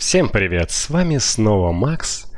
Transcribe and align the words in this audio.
Всем 0.00 0.30
привет, 0.30 0.70
с 0.70 0.88
вами 0.88 1.18
снова 1.18 1.72
Макс. 1.72 2.32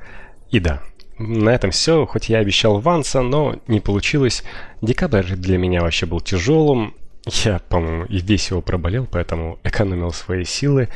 И 0.50 0.58
да, 0.58 0.82
на 1.16 1.50
этом 1.50 1.70
все, 1.70 2.06
хоть 2.06 2.28
я 2.28 2.38
обещал 2.38 2.80
Ванса, 2.80 3.22
но 3.22 3.54
не 3.68 3.78
получилось. 3.78 4.42
Декабрь 4.80 5.36
для 5.36 5.58
меня 5.58 5.80
вообще 5.80 6.04
был 6.04 6.20
тяжелым. 6.20 6.96
Я, 7.24 7.60
по-моему, 7.60 8.04
и 8.06 8.18
весь 8.18 8.50
его 8.50 8.62
проболел, 8.62 9.06
поэтому 9.06 9.60
экономил 9.62 10.10
свои 10.10 10.44
силы. 10.44 10.88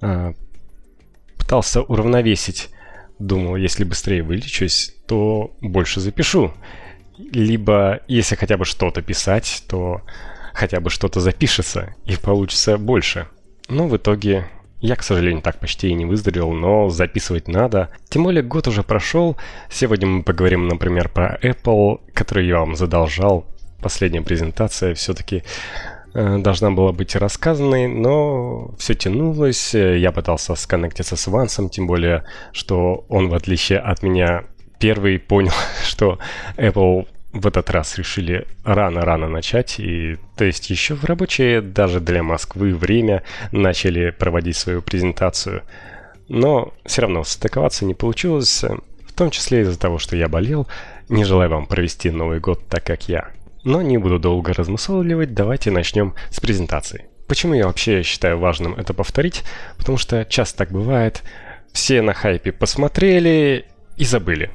А, 0.00 0.34
пытался 1.38 1.82
уравновесить. 1.82 2.70
Думал, 3.20 3.54
если 3.54 3.84
быстрее 3.84 4.24
вылечусь, 4.24 4.92
то 5.06 5.54
больше 5.60 6.00
запишу. 6.00 6.52
Либо, 7.18 8.00
если 8.08 8.34
хотя 8.34 8.56
бы 8.56 8.64
что-то 8.64 9.00
писать, 9.00 9.62
то 9.68 10.02
хотя 10.54 10.80
бы 10.80 10.90
что-то 10.90 11.20
запишется 11.20 11.94
и 12.04 12.16
получится 12.16 12.78
больше. 12.78 13.28
Но 13.68 13.86
в 13.86 13.96
итоге 13.96 14.48
я, 14.80 14.96
к 14.96 15.02
сожалению, 15.02 15.42
так 15.42 15.58
почти 15.58 15.88
и 15.88 15.94
не 15.94 16.06
выздоровел, 16.06 16.52
но 16.52 16.88
записывать 16.88 17.48
надо. 17.48 17.90
Тем 18.08 18.24
более 18.24 18.42
год 18.42 18.66
уже 18.66 18.82
прошел. 18.82 19.36
Сегодня 19.70 20.06
мы 20.06 20.22
поговорим, 20.22 20.68
например, 20.68 21.10
про 21.10 21.38
Apple, 21.42 22.00
который 22.14 22.46
я 22.46 22.60
вам 22.60 22.74
задолжал. 22.76 23.46
Последняя 23.82 24.22
презентация 24.22 24.94
все-таки 24.94 25.42
э, 26.14 26.38
должна 26.38 26.70
была 26.70 26.92
быть 26.92 27.14
рассказанной, 27.14 27.88
но 27.88 28.74
все 28.78 28.94
тянулось. 28.94 29.74
Я 29.74 30.12
пытался 30.12 30.54
сконнектиться 30.54 31.16
с 31.16 31.26
Вансом, 31.26 31.68
тем 31.68 31.86
более, 31.86 32.24
что 32.52 33.04
он, 33.10 33.28
в 33.28 33.34
отличие 33.34 33.80
от 33.80 34.02
меня, 34.02 34.44
первый 34.78 35.18
понял, 35.18 35.52
что 35.84 36.18
Apple 36.56 37.06
в 37.32 37.46
этот 37.46 37.70
раз 37.70 37.96
решили 37.96 38.46
рано-рано 38.64 39.28
начать, 39.28 39.78
и 39.78 40.18
то 40.36 40.44
есть 40.44 40.70
еще 40.70 40.94
в 40.94 41.04
рабочее 41.04 41.60
даже 41.60 42.00
для 42.00 42.22
Москвы 42.22 42.74
время 42.74 43.22
начали 43.52 44.10
проводить 44.10 44.56
свою 44.56 44.82
презентацию. 44.82 45.62
Но 46.28 46.74
все 46.84 47.02
равно 47.02 47.24
стыковаться 47.24 47.84
не 47.84 47.94
получилось, 47.94 48.64
в 48.64 49.12
том 49.14 49.30
числе 49.30 49.62
из-за 49.62 49.78
того, 49.78 49.98
что 49.98 50.16
я 50.16 50.28
болел, 50.28 50.66
не 51.08 51.24
желаю 51.24 51.50
вам 51.50 51.66
провести 51.66 52.10
Новый 52.10 52.40
год 52.40 52.66
так, 52.68 52.84
как 52.84 53.08
я. 53.08 53.30
Но 53.62 53.82
не 53.82 53.98
буду 53.98 54.18
долго 54.18 54.52
размысливать, 54.52 55.34
давайте 55.34 55.70
начнем 55.70 56.14
с 56.30 56.40
презентации. 56.40 57.06
Почему 57.28 57.54
я 57.54 57.66
вообще 57.66 58.02
считаю 58.02 58.38
важным 58.38 58.74
это 58.74 58.92
повторить? 58.94 59.44
Потому 59.76 59.98
что 59.98 60.24
часто 60.24 60.58
так 60.58 60.72
бывает, 60.72 61.22
все 61.72 62.02
на 62.02 62.12
хайпе 62.12 62.50
посмотрели 62.50 63.66
и 63.96 64.04
забыли. 64.04 64.50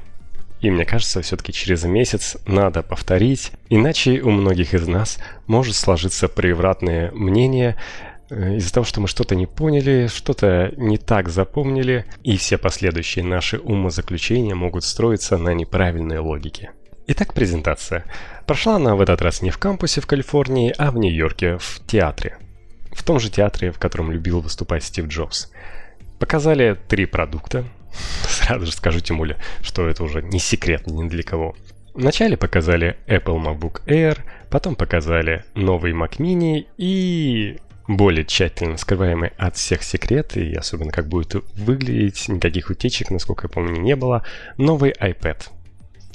И 0.60 0.70
мне 0.70 0.84
кажется, 0.84 1.22
все-таки 1.22 1.52
через 1.52 1.84
месяц 1.84 2.36
надо 2.46 2.82
повторить, 2.82 3.52
иначе 3.68 4.20
у 4.22 4.30
многих 4.30 4.74
из 4.74 4.86
нас 4.88 5.18
может 5.46 5.76
сложиться 5.76 6.28
превратное 6.28 7.10
мнение 7.12 7.76
э, 8.30 8.56
из-за 8.56 8.72
того, 8.72 8.84
что 8.84 9.00
мы 9.00 9.08
что-то 9.08 9.36
не 9.36 9.46
поняли, 9.46 10.08
что-то 10.08 10.72
не 10.76 10.96
так 10.96 11.28
запомнили, 11.28 12.06
и 12.22 12.36
все 12.38 12.56
последующие 12.56 13.24
наши 13.24 13.58
умозаключения 13.58 14.54
могут 14.54 14.84
строиться 14.84 15.36
на 15.36 15.52
неправильной 15.52 16.18
логике. 16.18 16.70
Итак, 17.08 17.34
презентация. 17.34 18.04
Прошла 18.46 18.76
она 18.76 18.96
в 18.96 19.00
этот 19.00 19.22
раз 19.22 19.42
не 19.42 19.50
в 19.50 19.58
кампусе 19.58 20.00
в 20.00 20.06
Калифорнии, 20.06 20.74
а 20.76 20.90
в 20.90 20.96
Нью-Йорке, 20.96 21.58
в 21.58 21.80
театре. 21.86 22.38
В 22.92 23.04
том 23.04 23.20
же 23.20 23.30
театре, 23.30 23.70
в 23.70 23.78
котором 23.78 24.10
любил 24.10 24.40
выступать 24.40 24.82
Стив 24.82 25.06
Джобс. 25.06 25.52
Показали 26.18 26.76
три 26.88 27.04
продукта, 27.06 27.64
Сразу 28.46 28.66
же 28.66 28.72
скажу 28.72 29.00
Тимуле, 29.00 29.36
что 29.60 29.88
это 29.88 30.04
уже 30.04 30.22
не 30.22 30.38
секрет 30.38 30.86
ни 30.86 31.08
для 31.08 31.24
кого. 31.24 31.56
Вначале 31.94 32.36
показали 32.36 32.96
Apple 33.08 33.42
MacBook 33.42 33.84
Air, 33.86 34.18
потом 34.50 34.76
показали 34.76 35.44
новый 35.54 35.92
Mac 35.92 36.18
Mini 36.18 36.66
и 36.76 37.58
более 37.88 38.24
тщательно 38.24 38.76
скрываемый 38.76 39.30
от 39.36 39.56
всех 39.56 39.82
секрет, 39.82 40.36
и 40.36 40.54
особенно 40.54 40.92
как 40.92 41.08
будет 41.08 41.34
выглядеть, 41.56 42.28
никаких 42.28 42.70
утечек, 42.70 43.10
насколько 43.10 43.46
я 43.46 43.48
помню, 43.48 43.80
не 43.80 43.96
было, 43.96 44.22
новый 44.58 44.92
iPad. 44.92 45.48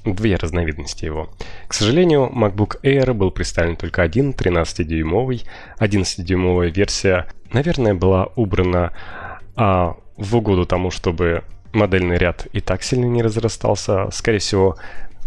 Две 0.06 0.36
разновидности 0.38 1.04
его. 1.04 1.30
К 1.68 1.74
сожалению, 1.74 2.32
MacBook 2.34 2.80
Air 2.82 3.14
был 3.14 3.32
представлен 3.32 3.76
только 3.76 4.04
один, 4.04 4.32
13-дюймовый. 4.32 5.44
11-дюймовая 5.80 6.70
версия, 6.70 7.28
наверное, 7.52 7.94
была 7.94 8.28
убрана 8.36 8.94
а, 9.56 9.98
в 10.16 10.36
угоду 10.36 10.66
тому, 10.66 10.92
чтобы 10.92 11.44
модельный 11.74 12.18
ряд 12.18 12.48
и 12.54 12.60
так 12.60 12.84
сильно 12.84 13.06
не 13.06 13.22
разрастался. 13.22 14.10
Скорее 14.12 14.40
всего, 14.40 14.78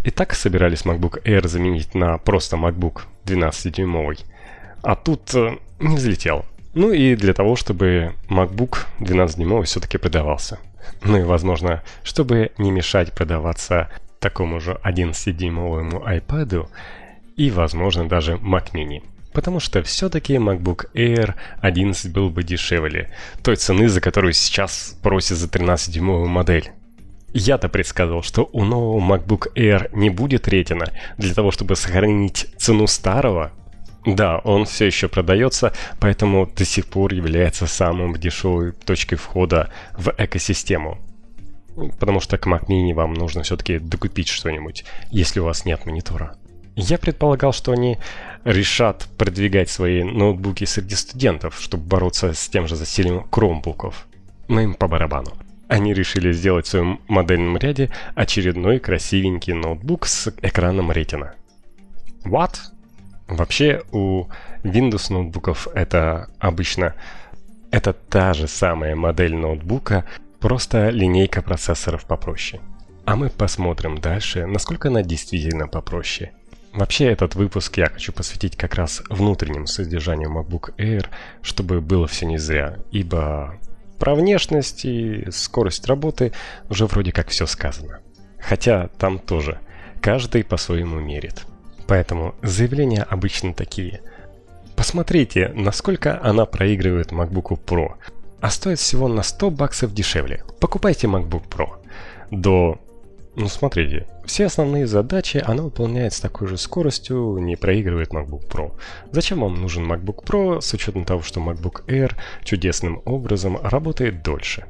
и 0.04 0.10
так 0.10 0.34
собирались 0.34 0.84
MacBook 0.84 1.22
Air 1.24 1.46
заменить 1.48 1.94
на 1.94 2.18
просто 2.18 2.56
MacBook 2.56 3.02
12-дюймовый. 3.24 4.24
А 4.82 4.96
тут 4.96 5.34
э, 5.34 5.56
не 5.80 5.96
взлетел. 5.96 6.44
Ну 6.74 6.92
и 6.92 7.14
для 7.16 7.32
того, 7.32 7.56
чтобы 7.56 8.14
MacBook 8.28 8.86
12-дюймовый 9.00 9.64
все-таки 9.64 9.96
продавался. 9.96 10.58
Ну 11.02 11.18
и, 11.18 11.22
возможно, 11.22 11.82
чтобы 12.02 12.52
не 12.58 12.70
мешать 12.70 13.12
продаваться 13.12 13.88
такому 14.18 14.60
же 14.60 14.78
11-дюймовому 14.84 16.04
iPad 16.04 16.68
и, 17.36 17.50
возможно, 17.50 18.08
даже 18.08 18.34
Mac 18.34 18.72
Mini 18.72 19.02
потому 19.34 19.60
что 19.60 19.82
все-таки 19.82 20.34
MacBook 20.34 20.86
Air 20.94 21.34
11 21.60 22.12
был 22.12 22.30
бы 22.30 22.42
дешевле, 22.44 23.10
той 23.42 23.56
цены, 23.56 23.88
за 23.88 24.00
которую 24.00 24.32
сейчас 24.32 24.96
просят 25.02 25.36
за 25.36 25.48
13-дюймовую 25.48 26.28
модель. 26.28 26.70
Я-то 27.34 27.68
предсказывал, 27.68 28.22
что 28.22 28.48
у 28.52 28.64
нового 28.64 29.00
MacBook 29.00 29.52
Air 29.56 29.90
не 29.92 30.08
будет 30.08 30.48
ретина 30.48 30.86
для 31.18 31.34
того, 31.34 31.50
чтобы 31.50 31.74
сохранить 31.74 32.46
цену 32.56 32.86
старого. 32.86 33.50
Да, 34.06 34.38
он 34.38 34.66
все 34.66 34.86
еще 34.86 35.08
продается, 35.08 35.72
поэтому 35.98 36.46
до 36.46 36.64
сих 36.64 36.86
пор 36.86 37.12
является 37.12 37.66
самым 37.66 38.14
дешевой 38.14 38.72
точкой 38.72 39.16
входа 39.16 39.72
в 39.96 40.14
экосистему. 40.16 40.98
Потому 41.98 42.20
что 42.20 42.38
к 42.38 42.46
Mac 42.46 42.66
Mini 42.68 42.94
вам 42.94 43.14
нужно 43.14 43.42
все-таки 43.42 43.80
докупить 43.80 44.28
что-нибудь, 44.28 44.84
если 45.10 45.40
у 45.40 45.44
вас 45.44 45.64
нет 45.64 45.86
монитора. 45.86 46.36
Я 46.76 46.98
предполагал, 46.98 47.52
что 47.52 47.72
они 47.72 47.98
решат 48.44 49.06
продвигать 49.16 49.70
свои 49.70 50.02
ноутбуки 50.02 50.64
среди 50.64 50.96
студентов, 50.96 51.60
чтобы 51.60 51.84
бороться 51.84 52.32
с 52.34 52.48
тем 52.48 52.66
же 52.66 52.74
засилием 52.74 53.22
кромбуков. 53.24 54.06
Но 54.48 54.60
им 54.60 54.74
по 54.74 54.88
барабану. 54.88 55.32
Они 55.68 55.94
решили 55.94 56.32
сделать 56.32 56.66
в 56.66 56.70
своем 56.70 57.00
модельном 57.08 57.56
ряде 57.56 57.90
очередной 58.14 58.80
красивенький 58.80 59.54
ноутбук 59.54 60.06
с 60.06 60.32
экраном 60.42 60.90
Retina. 60.90 61.30
What? 62.24 62.56
Вообще 63.28 63.82
у 63.92 64.26
Windows 64.62 65.12
ноутбуков 65.12 65.68
это 65.74 66.28
обычно 66.38 66.94
это 67.70 67.92
та 67.92 68.34
же 68.34 68.46
самая 68.46 68.94
модель 68.94 69.34
ноутбука, 69.34 70.04
просто 70.38 70.90
линейка 70.90 71.40
процессоров 71.40 72.04
попроще. 72.04 72.60
А 73.06 73.16
мы 73.16 73.30
посмотрим 73.30 73.98
дальше, 73.98 74.46
насколько 74.46 74.88
она 74.88 75.02
действительно 75.02 75.66
попроще– 75.68 76.32
Вообще 76.74 77.04
этот 77.04 77.36
выпуск 77.36 77.76
я 77.76 77.86
хочу 77.86 78.12
посвятить 78.12 78.56
как 78.56 78.74
раз 78.74 79.00
внутреннему 79.08 79.68
содержанию 79.68 80.28
MacBook 80.28 80.74
Air, 80.76 81.06
чтобы 81.40 81.80
было 81.80 82.08
все 82.08 82.26
не 82.26 82.36
зря, 82.36 82.78
ибо 82.90 83.60
про 84.00 84.16
внешность 84.16 84.84
и 84.84 85.30
скорость 85.30 85.86
работы 85.86 86.32
уже 86.68 86.86
вроде 86.86 87.12
как 87.12 87.28
все 87.28 87.46
сказано. 87.46 88.00
Хотя 88.40 88.88
там 88.98 89.20
тоже, 89.20 89.60
каждый 90.00 90.42
по-своему 90.42 90.98
мерит. 90.98 91.46
Поэтому 91.86 92.34
заявления 92.42 93.04
обычно 93.04 93.54
такие. 93.54 94.02
Посмотрите, 94.74 95.52
насколько 95.54 96.20
она 96.24 96.44
проигрывает 96.44 97.12
MacBook 97.12 97.56
Pro, 97.64 97.92
а 98.40 98.50
стоит 98.50 98.80
всего 98.80 99.06
на 99.06 99.22
100 99.22 99.50
баксов 99.50 99.94
дешевле. 99.94 100.42
Покупайте 100.58 101.06
MacBook 101.06 101.48
Pro. 101.48 101.68
До 102.32 102.80
ну, 103.36 103.48
смотрите, 103.48 104.06
все 104.24 104.46
основные 104.46 104.86
задачи 104.86 105.42
она 105.44 105.64
выполняет 105.64 106.12
с 106.12 106.20
такой 106.20 106.46
же 106.46 106.56
скоростью, 106.56 107.38
не 107.38 107.56
проигрывает 107.56 108.10
MacBook 108.10 108.48
Pro. 108.48 108.72
Зачем 109.10 109.40
вам 109.40 109.60
нужен 109.60 109.90
MacBook 109.90 110.24
Pro, 110.24 110.60
с 110.60 110.72
учетом 110.72 111.04
того, 111.04 111.22
что 111.22 111.40
MacBook 111.40 111.84
Air 111.86 112.14
чудесным 112.44 113.02
образом 113.04 113.58
работает 113.60 114.22
дольше? 114.22 114.66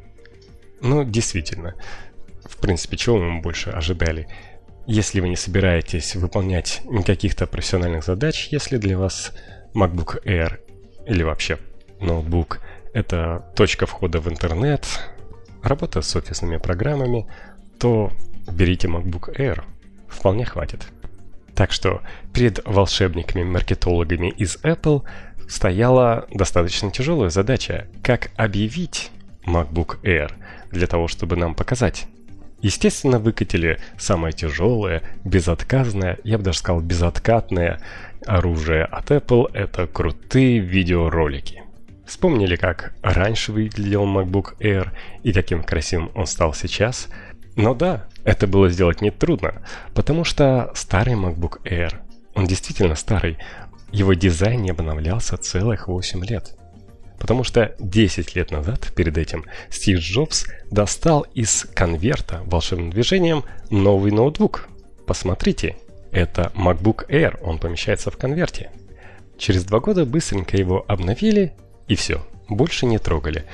Ну, 0.81 1.05
действительно, 1.05 1.75
в 2.45 2.57
принципе, 2.57 2.97
чего 2.97 3.19
мы 3.19 3.43
больше 3.43 3.71
ожидали? 3.71 4.29
Если 4.87 5.21
вы 5.21 5.29
не 5.29 5.37
собираетесь 5.37 6.17
выполнять 6.17 6.81
никаких-то 6.85 7.47
профессиональных 7.47 8.05
задач, 8.05 8.49
если 8.51 8.79
для 8.79 8.97
вас 8.97 9.33
MacBook 9.75 10.25
Air 10.25 10.59
или 11.07 11.23
вообще 11.23 11.59
ноутбук– 12.01 12.61
это 12.95 13.45
точка 13.57 13.87
входа 13.87 14.21
в 14.21 14.29
интернет, 14.29 14.87
работа 15.63 16.01
с 16.01 16.17
офисными 16.17 16.59
программами, 16.59 17.27
то 17.79 18.11
берите 18.47 18.89
MacBook 18.89 19.37
Air. 19.37 19.63
Вполне 20.09 20.45
хватит. 20.45 20.87
Так 21.55 21.73
что 21.73 22.03
перед 22.33 22.65
волшебниками-маркетологами 22.65 24.29
из 24.29 24.57
Apple 24.63 25.03
стояла 25.49 26.27
достаточно 26.33 26.91
тяжелая 26.91 27.31
задача, 27.31 27.87
как 28.03 28.31
объявить 28.37 29.11
MacBook 29.47 30.01
Air 30.03 30.33
для 30.71 30.87
того, 30.87 31.09
чтобы 31.09 31.37
нам 31.37 31.55
показать. 31.55 32.07
Естественно, 32.61 33.19
выкатили 33.19 33.79
самое 33.99 34.33
тяжелое, 34.33 35.03
безотказное, 35.23 36.19
я 36.25 36.39
бы 36.39 36.45
даже 36.45 36.59
сказал 36.59 36.81
безоткатное 36.81 37.79
оружие 38.27 38.85
от 38.85 39.11
Apple– 39.11 39.51
это 39.55 39.87
крутые 39.87 40.61
видеоролики. 40.61 41.63
Вспомнили, 42.07 42.57
как 42.57 42.95
раньше 43.03 43.53
выглядел 43.53 44.07
MacBook 44.07 44.57
Air 44.61 44.89
и 45.23 45.33
каким 45.33 45.63
красивым 45.63 46.11
он 46.15 46.27
стал 46.27 46.55
сейчас. 46.55 47.09
Но 47.57 47.75
да, 47.75 48.07
это 48.25 48.47
было 48.47 48.69
сделать 48.69 49.01
нетрудно, 49.01 49.63
потому 49.95 50.25
что 50.25 50.73
старый 50.75 51.15
MacBook 51.15 51.63
Air, 51.65 51.95
он 52.35 52.47
действительно 52.47 52.97
старый, 52.97 53.39
его 53.93 54.15
дизайн 54.15 54.63
не 54.63 54.71
обновлялся 54.71 55.37
целых 55.37 55.87
8 55.87 56.25
лет. 56.25 56.57
Потому 57.19 57.45
что 57.45 57.75
10 57.79 58.35
лет 58.35 58.51
назад, 58.51 58.93
перед 58.95 59.17
этим, 59.17 59.45
Стив 59.71 60.01
Джобс 60.01 60.47
достал 60.71 61.23
из 61.33 61.67
конверта 61.75 62.43
волшебным 62.45 62.91
движением 62.91 63.45
новый 63.71 64.11
ноутбук. 64.11 64.69
Посмотрите, 65.07 65.77
это 66.11 66.51
MacBook 66.55 67.09
Air, 67.09 67.39
он 67.41 67.59
помещается 67.59 68.11
в 68.11 68.17
конверте. 68.17 68.71
Через 69.39 69.65
два 69.65 69.81
года 69.81 70.05
быстренько 70.05 70.57
его 70.57 70.85
обновили 70.89 71.55
и 71.87 71.95
все, 71.95 72.27
больше 72.49 72.87
не 72.87 72.99
трогали. 72.99 73.45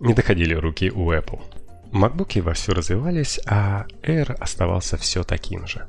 Не 0.00 0.14
доходили 0.14 0.54
руки 0.54 0.90
у 0.90 1.12
Apple. 1.12 1.40
MacBook 1.94 2.42
вовсю 2.42 2.74
развивались, 2.74 3.38
а 3.46 3.86
Air 4.02 4.34
оставался 4.40 4.96
все 4.96 5.22
таким 5.22 5.66
же. 5.68 5.86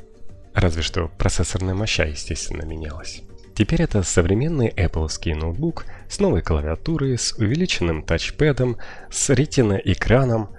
Разве 0.54 0.84
что 0.84 1.10
процессорная 1.18 1.74
моща, 1.74 2.04
естественно, 2.04 2.63
менялась. 2.63 3.24
Теперь 3.56 3.81
это 3.81 4.04
современный 4.04 4.69
Apple 4.69 5.36
ноутбук 5.36 5.86
с 6.07 6.19
новой 6.19 6.44
клавиатурой, 6.44 7.18
с 7.18 7.34
увеличенным 7.34 8.04
тачпэдом, 8.04 8.78
с 9.10 9.30
ретино-экраном. 9.30 10.50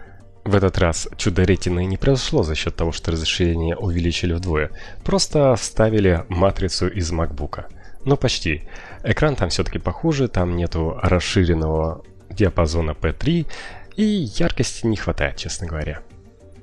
В 0.44 0.56
этот 0.56 0.78
раз 0.78 1.08
чудо 1.16 1.44
ретины 1.44 1.84
не 1.84 1.96
произошло 1.96 2.42
за 2.42 2.56
счет 2.56 2.75
того, 2.75 2.90
что 2.90 3.12
разрешение 3.12 3.76
увеличили 3.76 4.32
вдвое, 4.32 4.70
просто 5.04 5.54
вставили 5.54 6.25
матрицу 6.28 6.88
из 6.88 7.12
MacBook. 7.12 7.66
Но 8.04 8.16
почти. 8.16 8.62
Экран 9.04 9.37
там 9.37 9.50
все-таки 9.50 9.78
похуже, 9.78 10.26
там 10.26 10.56
нету 10.56 10.99
расширенного 11.02 12.02
диапазона 12.31 12.92
P3, 12.92 13.46
и 13.96 14.04
яркости 14.04 14.87
не 14.87 14.96
хватает, 14.96 15.37
честно 15.37 15.66
говоря. 15.66 16.02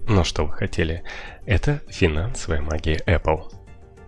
Но 0.08 0.24
что 0.24 0.46
вы 0.46 0.52
хотели? 0.54 1.04
Это 1.46 1.82
финансовая 1.90 2.62
магия 2.62 3.02
Apple. 3.06 3.52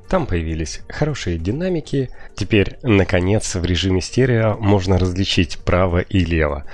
Там 0.10 0.28
появились 0.28 0.82
хорошие 0.88 1.38
динамики. 1.38 2.10
Теперь, 2.36 2.78
наконец, 2.84 3.56
в 3.56 3.66
режиме 3.66 4.02
стерео 4.02 4.58
можно 4.60 5.00
различить 5.00 5.58
право 5.60 6.00
и 6.00 6.20
лево. 6.20 6.66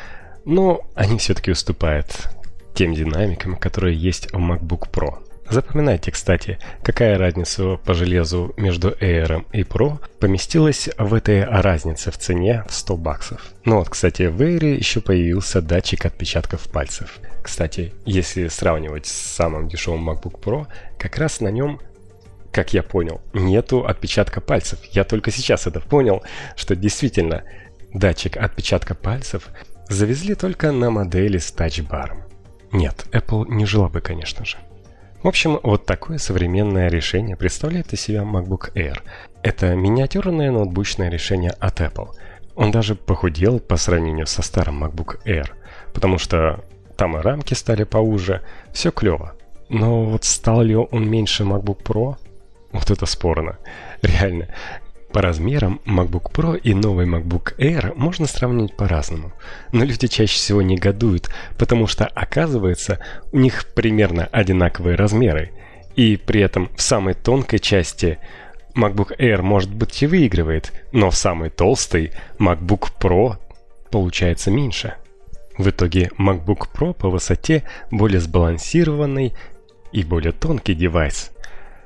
Но 0.44 0.82
они 0.96 1.18
все-таки 1.18 1.52
уступают 1.52 2.30
тем 2.74 2.94
динамикам, 2.94 3.56
которые 3.56 3.96
есть 3.96 4.32
в 4.34 4.38
MacBook 4.38 4.90
Pro. 4.92 5.20
Запоминайте, 5.52 6.12
кстати, 6.12 6.60
какая 6.82 7.18
разница 7.18 7.76
по 7.76 7.94
железу 7.94 8.54
между 8.56 8.92
Air 8.92 9.44
и 9.52 9.64
Pro 9.64 10.00
поместилась 10.18 10.88
в 10.98 11.14
этой 11.14 11.44
разнице 11.44 12.10
в 12.10 12.18
цене 12.18 12.64
в 12.70 12.74
100 12.74 12.96
баксов. 12.96 13.52
Ну 13.66 13.80
вот, 13.80 13.90
кстати, 13.90 14.24
в 14.24 14.42
Air 14.42 14.78
еще 14.78 15.02
появился 15.02 15.62
датчик 15.62 16.06
отпечатков 16.06 16.70
пальцев. 16.70 17.20
Кстати, 17.44 17.94
если 18.06 18.48
сравнивать 18.48 19.08
с 19.08 19.12
самым 19.12 19.68
дешевым 19.68 20.10
MacBook 20.10 20.40
Pro, 20.40 20.68
как 20.98 21.18
раз 21.18 21.42
на 21.42 21.50
нем 21.50 21.82
как 22.54 22.74
я 22.74 22.82
понял, 22.82 23.20
нету 23.34 23.86
отпечатка 23.86 24.40
пальцев. 24.40 24.80
Я 24.92 25.04
только 25.04 25.32
сейчас 25.32 25.68
это 25.68 25.82
понял, 25.82 26.24
что 26.56 26.78
действительно 26.78 27.44
датчик 27.94 28.38
отпечатка 28.38 28.96
пальцев 28.96 29.50
завезли 29.90 30.36
только 30.36 30.72
на 30.72 30.92
модели 30.92 31.40
с 31.40 31.52
тачбаром. 31.52 32.24
Нет, 32.72 33.06
Apple 33.12 33.50
не 33.50 33.66
жила 33.66 33.90
бы, 33.90 34.00
конечно 34.00 34.46
же. 34.46 34.58
В 35.24 35.28
общем, 35.28 35.60
вот 35.62 35.86
такое 35.86 36.18
современное 36.18 36.90
решение 36.90 37.36
представляет 37.36 37.94
из 37.94 38.02
себя 38.02 38.22
MacBook 38.22 38.74
Air. 38.74 39.02
Это 39.44 39.76
миниатюрное 39.76 40.50
ноутбучное 40.50 41.10
решение 41.12 41.52
от 41.52 41.80
Apple. 41.80 42.10
Он 42.56 42.72
даже 42.72 42.96
похудел 42.96 43.60
по 43.60 43.78
сравнению 43.78 44.26
со 44.26 44.42
старым 44.42 44.84
MacBook 44.84 45.20
Air, 45.26 45.50
потому 45.94 46.18
что 46.18 46.66
там 46.98 47.18
и 47.18 47.22
рамки 47.22 47.54
стали 47.54 47.84
поуже, 47.84 48.42
все 48.74 48.92
клево. 48.92 49.36
Но 49.70 50.06
вот 50.06 50.24
стал 50.24 50.64
ли 50.64 50.76
он 50.76 51.08
меньше 51.08 51.44
MacBook 51.44 51.84
Pro? 51.84 52.16
Вот 52.72 52.90
это 52.90 53.06
спорно. 53.06 53.60
Реально. 54.02 54.48
По 55.14 55.22
размерам 55.22 55.82
MacBook 55.86 56.32
Pro 56.32 56.58
и 56.58 56.74
новый 56.74 57.06
MacBook 57.06 57.58
Air 57.58 57.94
можно 57.96 58.28
сравнить 58.28 58.76
по-разному. 58.78 59.34
Но 59.74 59.84
люди 59.84 60.08
чаще 60.08 60.36
всего 60.36 60.62
негодуют, 60.62 61.30
потому 61.58 61.86
что 61.88 62.06
оказывается 62.06 63.00
у 63.34 63.38
них 63.38 63.66
примерно 63.74 64.26
одинаковые 64.32 64.96
размеры. 64.96 65.52
И 65.96 66.16
при 66.16 66.42
этом 66.42 66.70
в 66.76 66.82
самой 66.82 67.14
тонкой 67.14 67.60
части 67.60 68.20
MacBook 68.74 69.18
Air 69.18 69.42
может 69.42 69.74
быть 69.74 70.02
и 70.02 70.08
выигрывает, 70.08 70.72
но 70.94 71.10
в 71.10 71.16
самой 71.18 71.50
толстой 71.50 72.14
MacBook 72.40 72.94
Pro 73.00 73.36
получается 73.92 74.50
меньше. 74.50 74.94
В 75.58 75.70
итоге 75.70 76.10
MacBook 76.18 76.70
Pro 76.74 76.94
по 76.94 77.10
высоте 77.10 77.64
более 77.92 78.22
сбалансированный 78.22 79.34
и 79.92 80.04
более 80.04 80.32
тонкий 80.32 80.74
девайс– 80.74 81.32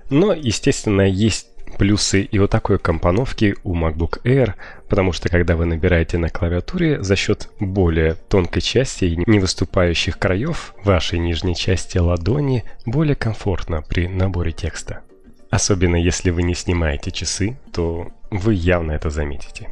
но, 0.10 0.34
естественно, 0.34 1.02
есть 1.02 1.48
плюсы 1.76 2.22
и 2.22 2.40
вот 2.40 2.50
такой 2.50 2.80
компоновки 2.80 3.56
у 3.64 3.76
MacBook 3.76 4.22
Air, 4.24 4.54
потому 4.90 5.12
что 5.12 5.30
когда 5.30 5.56
вы 5.56 5.66
набираете 5.66 6.18
на 6.18 6.30
клавиатуре 6.30 7.04
за 7.04 7.16
счет 7.16 7.50
более 7.60 8.16
тонкой 8.16 8.62
части 8.62 9.06
и 9.06 9.24
не 9.30 9.40
выступающих 9.40 10.18
краев 10.18 10.74
вашей 10.84 11.20
нижней 11.20 11.56
части 11.56 11.98
ладони 11.98 12.64
более 12.86 13.16
комфортно 13.16 13.82
при 13.82 14.08
наборе 14.08 14.52
текста. 14.52 15.02
Особенно 15.50 15.96
если 15.96 16.32
вы 16.32 16.44
не 16.44 16.56
снимаете 16.56 17.12
часы, 17.12 17.58
то 17.72 18.08
вы 18.32 18.54
явно 18.56 18.92
это 18.94 19.10
заметите. 19.10 19.70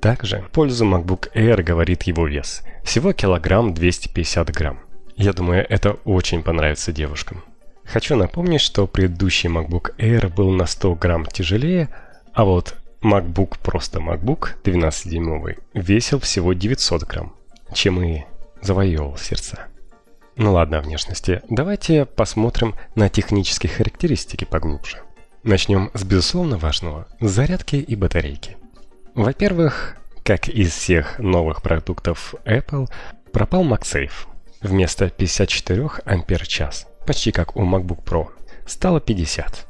Также 0.00 0.40
в 0.40 0.50
пользу 0.50 0.84
MacBook 0.84 1.32
Air 1.34 1.62
говорит 1.62 2.02
его 2.02 2.26
вес. 2.26 2.62
Всего 2.82 3.12
килограмм 3.12 3.72
250 3.72 4.50
грамм. 4.50 4.80
Я 5.16 5.32
думаю, 5.32 5.64
это 5.68 5.92
очень 6.04 6.42
понравится 6.42 6.92
девушкам. 6.92 7.44
Хочу 7.92 8.16
напомнить, 8.16 8.62
что 8.62 8.86
предыдущий 8.86 9.50
MacBook 9.50 9.94
Air 9.98 10.34
был 10.34 10.50
на 10.50 10.64
100 10.64 10.94
грамм 10.94 11.26
тяжелее, 11.26 11.90
а 12.32 12.46
вот 12.46 12.74
MacBook 13.02 13.58
просто 13.62 13.98
MacBook 14.00 14.54
12-дюймовый 14.64 15.58
весил 15.74 16.18
всего 16.18 16.54
900 16.54 17.02
грамм, 17.02 17.34
чем 17.74 18.02
и 18.02 18.22
завоевывал 18.62 19.18
сердца. 19.18 19.66
Ну 20.36 20.54
ладно 20.54 20.78
о 20.78 20.80
внешности, 20.80 21.42
давайте 21.50 22.06
посмотрим 22.06 22.76
на 22.94 23.10
технические 23.10 23.70
характеристики 23.70 24.46
поглубже. 24.46 25.02
Начнем 25.42 25.90
с 25.92 26.02
безусловно 26.02 26.56
важного– 26.56 27.06
зарядки 27.20 27.76
и 27.76 27.94
батарейки. 27.94 28.56
Во-первых, 29.14 29.98
как 30.24 30.48
из 30.48 30.72
всех 30.72 31.18
новых 31.18 31.60
продуктов 31.60 32.36
Apple, 32.46 32.88
пропал 33.32 33.66
MagSafe 33.66 34.12
вместо 34.62 35.10
54 35.10 35.90
ампер-час– 36.06 36.86
почти 37.06 37.32
как 37.32 37.56
у 37.56 37.62
MacBook 37.62 38.04
Pro, 38.04 38.28
стало 38.66 39.00
50. 39.00 39.66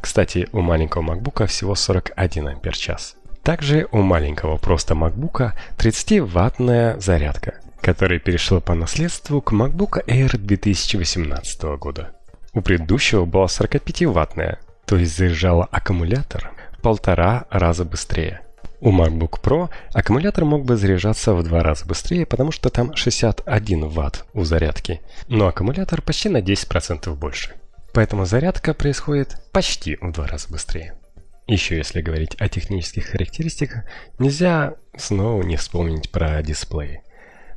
Кстати, 0.00 0.48
у 0.52 0.60
маленького 0.60 1.14
MacBook 1.14 1.46
всего 1.46 1.74
41 1.74 2.48
ампер-час. 2.48 3.16
Также 3.42 3.88
у 3.92 4.02
маленького 4.02 4.56
просто 4.56 4.94
MacBook 4.94 5.52
30-ваттная 5.78 7.00
зарядка, 7.00 7.60
которая 7.80 8.18
перешла 8.18 8.60
по 8.60 8.74
наследству 8.74 9.40
к 9.40 9.52
MacBook 9.52 10.04
Air 10.06 10.36
2018 10.36 11.62
года. 11.78 12.12
У 12.52 12.60
предыдущего 12.60 13.24
была 13.24 13.46
45-ваттная, 13.46 14.58
то 14.86 14.96
есть 14.96 15.16
заряжала 15.16 15.64
аккумулятор 15.70 16.52
в 16.78 16.82
полтора 16.82 17.46
раза 17.50 17.84
быстрее. 17.84 18.43
У 18.84 18.92
MacBook 18.92 19.40
Pro 19.40 19.70
аккумулятор 19.94 20.44
мог 20.44 20.66
бы 20.66 20.76
заряжаться 20.76 21.32
в 21.32 21.42
два 21.42 21.62
раза 21.62 21.86
быстрее, 21.86 22.26
потому 22.26 22.52
что 22.52 22.68
там 22.68 22.94
61 22.94 23.88
Вт 23.88 24.26
у 24.34 24.44
зарядки, 24.44 25.00
но 25.26 25.48
аккумулятор 25.48 26.02
почти 26.02 26.28
на 26.28 26.42
10% 26.42 27.14
больше. 27.14 27.54
Поэтому 27.94 28.26
зарядка 28.26 28.74
происходит 28.74 29.40
почти 29.52 29.96
в 30.02 30.12
два 30.12 30.26
раза 30.26 30.50
быстрее. 30.50 30.98
Еще 31.46 31.78
если 31.78 32.02
говорить 32.02 32.36
о 32.38 32.50
технических 32.50 33.06
характеристиках, 33.06 33.84
нельзя 34.18 34.74
снова 34.98 35.42
не 35.42 35.56
вспомнить 35.56 36.10
про 36.10 36.42
дисплей. 36.42 37.00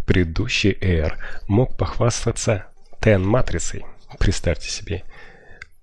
Предыдущий 0.06 0.72
Air 0.80 1.16
мог 1.50 1.76
похвастаться 1.76 2.68
TN-матрицей, 3.02 3.84
представьте 4.18 4.70
себе. 4.70 5.04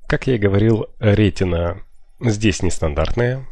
Как 0.07 0.27
я 0.27 0.37
и 0.37 0.39
говорил, 0.39 0.87
ретина 1.01 1.83
здесь 2.19 2.63
нестандартная, 2.63 3.45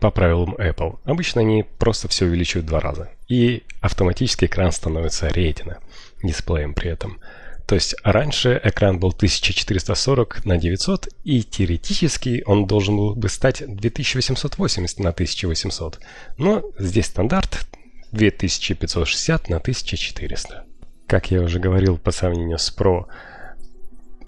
по 0.00 0.10
правилам 0.10 0.54
Apple. 0.54 0.98
Обычно 1.04 1.42
они 1.42 1.64
просто 1.78 2.08
все 2.08 2.24
увеличивают 2.24 2.66
два 2.66 2.80
раза. 2.80 3.10
И 3.28 3.64
автоматически 3.80 4.46
экран 4.46 4.72
становится 4.72 5.28
ретина 5.28 5.78
дисплеем 6.22 6.72
при 6.72 6.90
этом. 6.90 7.20
То 7.66 7.74
есть 7.74 7.94
раньше 8.02 8.60
экран 8.62 8.98
был 8.98 9.10
1440 9.10 10.44
на 10.44 10.56
900 10.56 11.08
и 11.24 11.42
теоретически 11.42 12.42
он 12.46 12.66
должен 12.66 12.96
был 12.96 13.14
бы 13.14 13.28
стать 13.28 13.62
2880 13.66 14.98
на 14.98 15.10
1800. 15.10 16.00
Но 16.38 16.62
здесь 16.78 17.06
стандарт 17.06 17.66
2560 18.12 19.48
на 19.48 19.56
1400. 19.58 20.64
Как 21.06 21.30
я 21.30 21.42
уже 21.42 21.60
говорил 21.60 21.98
по 21.98 22.10
сравнению 22.10 22.58
с 22.58 22.74
Pro, 22.74 23.06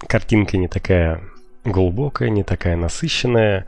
картинка 0.07 0.57
не 0.57 0.67
такая 0.67 1.21
глубокая, 1.63 2.29
не 2.29 2.43
такая 2.43 2.75
насыщенная, 2.75 3.65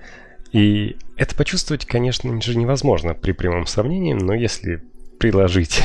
и 0.51 0.97
это 1.15 1.35
почувствовать, 1.35 1.85
конечно 1.85 2.41
же, 2.41 2.57
невозможно 2.57 3.13
при 3.13 3.31
прямом 3.31 3.67
сравнении, 3.67 4.13
но 4.13 4.33
если 4.33 4.81
приложить 5.19 5.81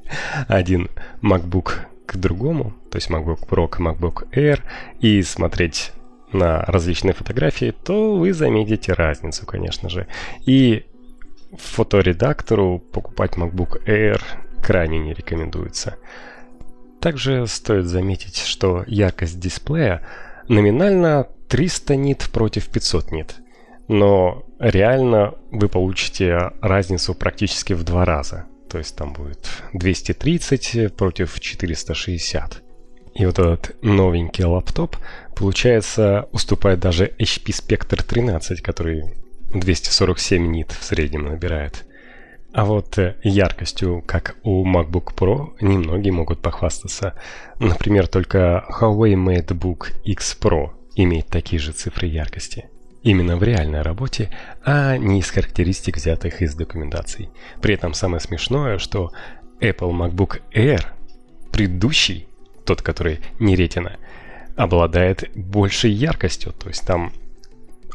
один 0.48 0.88
MacBook 1.22 1.72
к 2.06 2.16
другому, 2.16 2.74
то 2.90 2.96
есть 2.96 3.10
MacBook 3.10 3.46
Pro 3.48 3.68
к 3.68 3.80
MacBook 3.80 4.28
Air, 4.32 4.60
и 5.00 5.22
смотреть 5.22 5.92
на 6.32 6.60
различные 6.62 7.14
фотографии, 7.14 7.74
то 7.84 8.16
вы 8.16 8.32
заметите 8.32 8.92
разницу, 8.92 9.44
конечно 9.46 9.88
же. 9.88 10.06
И 10.44 10.84
фоторедактору 11.56 12.78
покупать 12.78 13.32
MacBook 13.32 13.84
Air 13.86 14.20
крайне 14.62 14.98
не 14.98 15.14
рекомендуется. 15.14 15.96
Также 17.00 17.46
стоит 17.46 17.86
заметить, 17.86 18.38
что 18.38 18.84
яркость 18.86 19.38
дисплея 19.38 20.02
номинально 20.48 21.28
300 21.48 21.96
нит 21.96 22.28
против 22.32 22.68
500 22.68 23.12
нит, 23.12 23.36
но 23.88 24.44
реально 24.58 25.34
вы 25.50 25.68
получите 25.68 26.52
разницу 26.60 27.14
практически 27.14 27.72
в 27.72 27.84
два 27.84 28.04
раза. 28.04 28.46
То 28.68 28.78
есть 28.78 28.96
там 28.96 29.12
будет 29.12 29.48
230 29.72 30.94
против 30.94 31.38
460. 31.38 32.62
И 33.14 33.24
вот 33.24 33.38
этот 33.38 33.76
новенький 33.82 34.44
лаптоп, 34.44 34.96
получается, 35.34 36.28
уступает 36.32 36.80
даже 36.80 37.06
HP 37.18 37.46
Spectre 37.46 38.04
13, 38.04 38.60
который 38.60 39.04
247 39.54 40.46
нит 40.50 40.72
в 40.72 40.84
среднем 40.84 41.26
набирает. 41.26 41.86
А 42.52 42.64
вот 42.64 42.98
э, 42.98 43.16
яркостью, 43.22 44.02
как 44.06 44.36
у 44.42 44.66
MacBook 44.66 45.14
Pro, 45.14 45.54
немногие 45.60 46.12
могут 46.12 46.40
похвастаться. 46.40 47.14
Например, 47.58 48.06
только 48.06 48.64
Huawei 48.80 49.14
MateBook 49.14 49.92
X 50.04 50.38
Pro 50.40 50.70
имеет 50.94 51.26
такие 51.26 51.58
же 51.58 51.72
цифры 51.72 52.06
яркости. 52.06 52.68
Именно 53.02 53.36
в 53.36 53.42
реальной 53.42 53.82
работе, 53.82 54.30
а 54.64 54.96
не 54.96 55.20
из 55.20 55.30
характеристик, 55.30 55.96
взятых 55.96 56.42
из 56.42 56.54
документаций. 56.54 57.30
При 57.60 57.74
этом 57.74 57.94
самое 57.94 58.20
смешное, 58.20 58.78
что 58.78 59.12
Apple 59.60 59.92
MacBook 59.92 60.40
Air, 60.52 60.84
предыдущий, 61.52 62.26
тот, 62.64 62.82
который 62.82 63.20
не 63.38 63.54
ретина, 63.54 63.96
обладает 64.56 65.30
большей 65.34 65.92
яркостью. 65.92 66.52
То 66.52 66.68
есть 66.68 66.84
там 66.86 67.12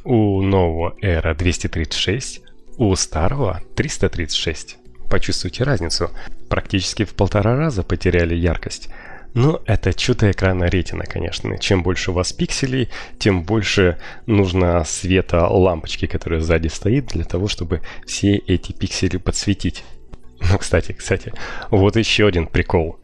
у 0.03 0.41
нового 0.41 0.95
Air 1.01 1.35
236, 1.35 2.41
у 2.77 2.95
старого 2.95 3.61
336. 3.75 4.77
Почувствуйте 5.09 5.63
разницу. 5.63 6.09
Практически 6.49 7.03
в 7.03 7.13
полтора 7.15 7.55
раза 7.55 7.83
потеряли 7.83 8.33
яркость. 8.33 8.89
Но 9.33 9.61
это 9.65 9.93
чудо 9.93 10.29
экрана 10.31 10.65
ретина, 10.65 11.05
конечно. 11.05 11.57
Чем 11.57 11.83
больше 11.83 12.11
у 12.11 12.13
вас 12.13 12.33
пикселей, 12.33 12.89
тем 13.17 13.43
больше 13.43 13.97
нужно 14.25 14.83
света 14.83 15.47
лампочки, 15.47 16.05
которая 16.05 16.41
сзади 16.41 16.67
стоит, 16.67 17.07
для 17.07 17.23
того, 17.23 17.47
чтобы 17.47 17.81
все 18.05 18.35
эти 18.35 18.73
пиксели 18.73 19.17
подсветить. 19.17 19.83
Ну, 20.41 20.57
кстати, 20.57 20.91
кстати, 20.91 21.33
вот 21.69 21.95
еще 21.95 22.27
один 22.27 22.47
прикол. 22.47 22.99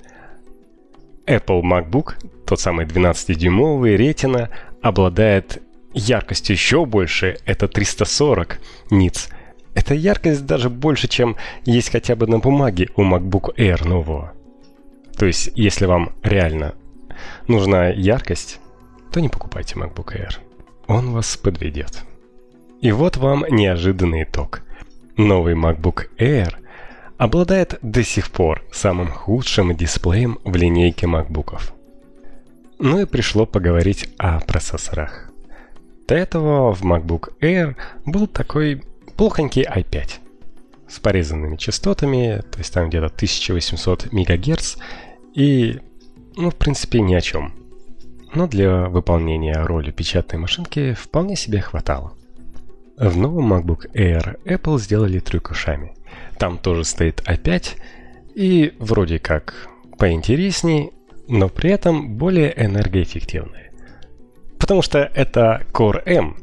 Apple 1.26 1.62
MacBook, 1.62 2.16
тот 2.46 2.60
самый 2.60 2.86
12-дюймовый 2.86 3.96
ретина, 3.96 4.50
обладает 4.82 5.62
яркостью 5.94 6.56
еще 6.56 6.86
больше, 6.86 7.38
это 7.46 7.68
340 7.68 8.60
ниц. 8.92 9.30
Эта 9.76 9.94
яркость 9.94 10.46
даже 10.46 10.70
больше, 10.70 11.08
чем 11.08 11.38
есть 11.66 11.92
хотя 11.92 12.16
бы 12.16 12.28
на 12.28 12.40
бумаге 12.40 12.90
у 12.96 13.04
MacBook 13.04 13.56
Air 13.58 13.88
нового. 13.88 14.34
То 15.18 15.26
есть, 15.26 15.52
если 15.56 15.86
вам 15.86 16.14
реально 16.24 16.76
нужна 17.48 17.88
яркость, 17.90 18.60
то 19.12 19.20
не 19.20 19.30
покупайте 19.30 19.76
MacBook 19.76 20.16
Air. 20.16 20.38
Он 20.88 21.12
вас 21.12 21.36
подведет. 21.38 22.04
И 22.82 22.92
вот 22.92 23.18
вам 23.18 23.44
неожиданный 23.50 24.24
итог. 24.24 24.62
Новый 25.18 25.56
MacBook 25.56 26.10
Air 26.20 26.54
обладает 27.18 27.80
до 27.82 28.04
сих 28.04 28.30
пор 28.30 28.64
самым 28.72 29.08
худшим 29.08 29.76
дисплеем 29.76 30.38
в 30.44 30.56
линейке 30.56 31.08
MacBook'ов. 31.08 31.72
Ну 32.78 33.00
и 33.00 33.06
пришло 33.06 33.48
поговорить 33.48 34.10
о 34.20 34.40
процессорах. 34.42 35.32
До 36.08 36.14
этого 36.14 36.74
в 36.74 36.84
MacBook 36.84 37.34
Air 37.42 37.76
был 38.06 38.28
такой 38.28 38.84
плохонький 39.16 39.64
i5 39.64 40.10
с 40.88 41.00
порезанными 41.00 41.58
частотами, 41.58 42.44
то 42.52 42.60
есть 42.60 42.72
там 42.72 42.88
где-то 42.88 43.08
1800 43.08 44.14
МГц 44.14 44.78
и, 45.38 45.80
ну, 46.36 46.50
в 46.50 46.56
принципе, 46.56 47.00
ни 47.00 47.14
о 47.14 47.22
чем. 47.22 47.54
Но 48.34 48.48
для 48.48 48.90
выполнения 48.90 49.54
роли 49.54 49.92
печатной 49.92 50.40
машинки 50.40 50.94
вполне 50.94 51.36
себе 51.36 51.62
хватало. 51.62 52.14
В 52.98 53.16
новом 53.16 53.54
MacBook 53.54 53.92
Air 53.94 54.44
Apple 54.46 54.80
сделали 54.80 55.20
трюк 55.20 55.52
ушами. 55.52 55.94
Там 56.40 56.58
тоже 56.58 56.84
стоит 56.84 57.22
i5, 57.28 57.76
и 58.34 58.74
вроде 58.80 59.20
как 59.20 59.68
поинтересней, 60.00 60.90
но 61.28 61.50
при 61.50 61.70
этом 61.70 62.18
более 62.18 62.52
энергоэффективные. 62.60 63.72
Потому 64.58 64.82
что 64.82 65.00
это 65.00 65.68
Core 65.72 66.02
M. 66.08 66.36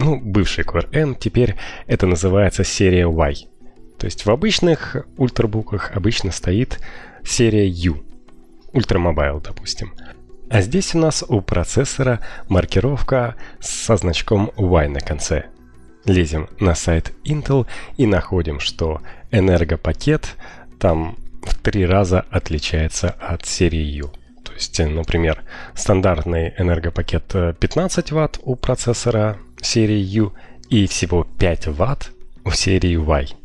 Ну, 0.00 0.20
бывший 0.20 0.64
Core 0.64 0.88
M, 0.92 1.14
теперь 1.14 1.54
это 1.86 2.08
называется 2.08 2.64
серия 2.64 3.06
Y. 3.06 3.46
То 3.98 4.06
есть 4.06 4.26
в 4.26 4.30
обычных 4.30 4.96
ультрабуках 5.16 5.92
обычно 5.94 6.32
стоит 6.32 6.80
серия 7.24 7.68
U. 7.68 8.02
Ultramobile, 8.72 9.42
допустим. 9.42 9.92
А 10.48 10.62
здесь 10.62 10.94
у 10.94 10.98
нас 10.98 11.24
у 11.26 11.40
процессора 11.40 12.20
маркировка 12.48 13.36
со 13.60 13.96
значком 13.96 14.50
Y 14.56 14.88
на 14.88 15.00
конце. 15.00 15.46
Лезем 16.04 16.48
на 16.58 16.74
сайт 16.74 17.12
Intel 17.24 17.66
и 17.96 18.06
находим, 18.06 18.58
что 18.58 19.00
энергопакет 19.30 20.36
там 20.78 21.16
в 21.42 21.54
три 21.56 21.86
раза 21.86 22.24
отличается 22.30 23.10
от 23.10 23.46
серии 23.46 23.84
U. 24.02 24.10
То 24.44 24.52
есть, 24.54 24.78
например, 24.80 25.42
стандартный 25.74 26.54
энергопакет 26.58 27.24
15 27.58 28.12
Вт 28.12 28.40
у 28.42 28.56
процессора 28.56 29.38
серии 29.60 30.00
U 30.00 30.32
и 30.68 30.86
всего 30.86 31.24
5 31.38 31.68
Вт 31.68 32.10
у 32.44 32.50
серии 32.50 32.96
Y. 32.96 33.39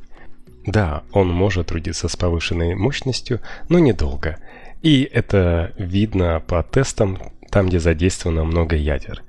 Да, 0.65 1.03
он 1.12 1.29
может 1.29 1.67
трудиться 1.67 2.07
с 2.07 2.15
повышенной 2.15 2.75
мощностью, 2.75 3.39
но 3.69 3.79
недолго. 3.79 4.38
И 4.81 5.03
это 5.12 5.74
видно 5.77 6.41
по 6.45 6.63
тестам, 6.63 7.19
там, 7.50 7.67
где 7.67 7.79
задействовано 7.79 8.43
много 8.43 8.75
ядер. 8.75 9.24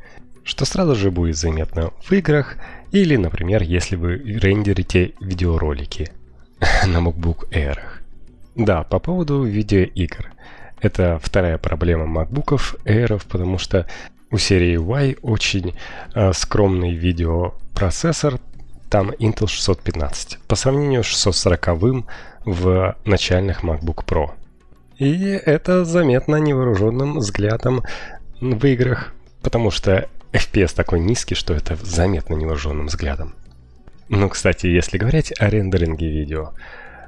Что 0.44 0.64
сразу 0.64 0.94
же 0.94 1.10
будет 1.10 1.36
заметно 1.36 1.90
в 2.02 2.12
играх 2.12 2.56
или, 2.92 3.16
например, 3.16 3.62
если 3.62 3.96
вы 3.96 4.16
рендерите 4.16 5.12
видеоролики 5.20 6.10
на 6.86 6.98
MacBook 6.98 7.48
Air. 7.50 7.78
Да, 8.54 8.84
по 8.84 8.98
поводу 8.98 9.42
видеоигр. 9.42 10.32
Это 10.80 11.18
вторая 11.22 11.58
проблема 11.58 12.04
MacBook'ов 12.04 12.78
Air, 12.84 13.22
потому 13.28 13.58
что 13.58 13.86
у 14.30 14.38
серии 14.38 14.76
Y 14.76 15.16
очень 15.22 15.74
э, 16.14 16.32
скромный 16.32 16.94
видеопроцессор, 16.94 18.38
там 18.88 19.10
Intel 19.10 19.46
615, 19.46 20.38
по 20.46 20.56
сравнению 20.56 21.02
с 21.02 21.06
640 21.06 22.04
в 22.44 22.96
начальных 23.04 23.64
MacBook 23.64 24.04
Pro. 24.04 24.30
И 24.98 25.24
это 25.24 25.84
заметно 25.84 26.36
невооруженным 26.36 27.18
взглядом 27.18 27.82
в 28.40 28.64
играх, 28.66 29.12
потому 29.42 29.70
что 29.70 30.08
FPS 30.32 30.74
такой 30.74 31.00
низкий, 31.00 31.34
что 31.34 31.54
это 31.54 31.76
заметно 31.76 32.34
невооруженным 32.34 32.86
взглядом. 32.86 33.34
Ну, 34.08 34.28
кстати, 34.28 34.66
если 34.66 34.98
говорить 34.98 35.32
о 35.38 35.50
рендеринге 35.50 36.08
видео, 36.08 36.52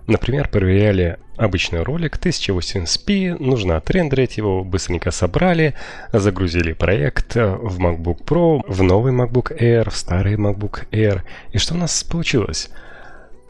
Например, 0.09 0.49
проверяли 0.49 1.19
обычный 1.37 1.83
ролик 1.83 2.17
1080p, 2.17 3.37
нужно 3.39 3.77
отрендерить 3.77 4.39
его, 4.39 4.65
быстренько 4.65 5.11
собрали, 5.11 5.75
загрузили 6.15 6.73
проект 6.73 7.35
в 7.35 7.79
MacBook 7.79 8.25
Pro, 8.25 8.63
в 8.67 8.83
новый 8.83 9.13
MacBook 9.13 9.55
Air, 9.61 9.91
в 9.91 9.97
старый 9.97 10.37
MacBook 10.37 10.89
Air. 10.93 11.21
И 11.53 11.59
что 11.59 11.75
у 11.75 11.77
нас 11.77 12.03
получилось? 12.03 12.71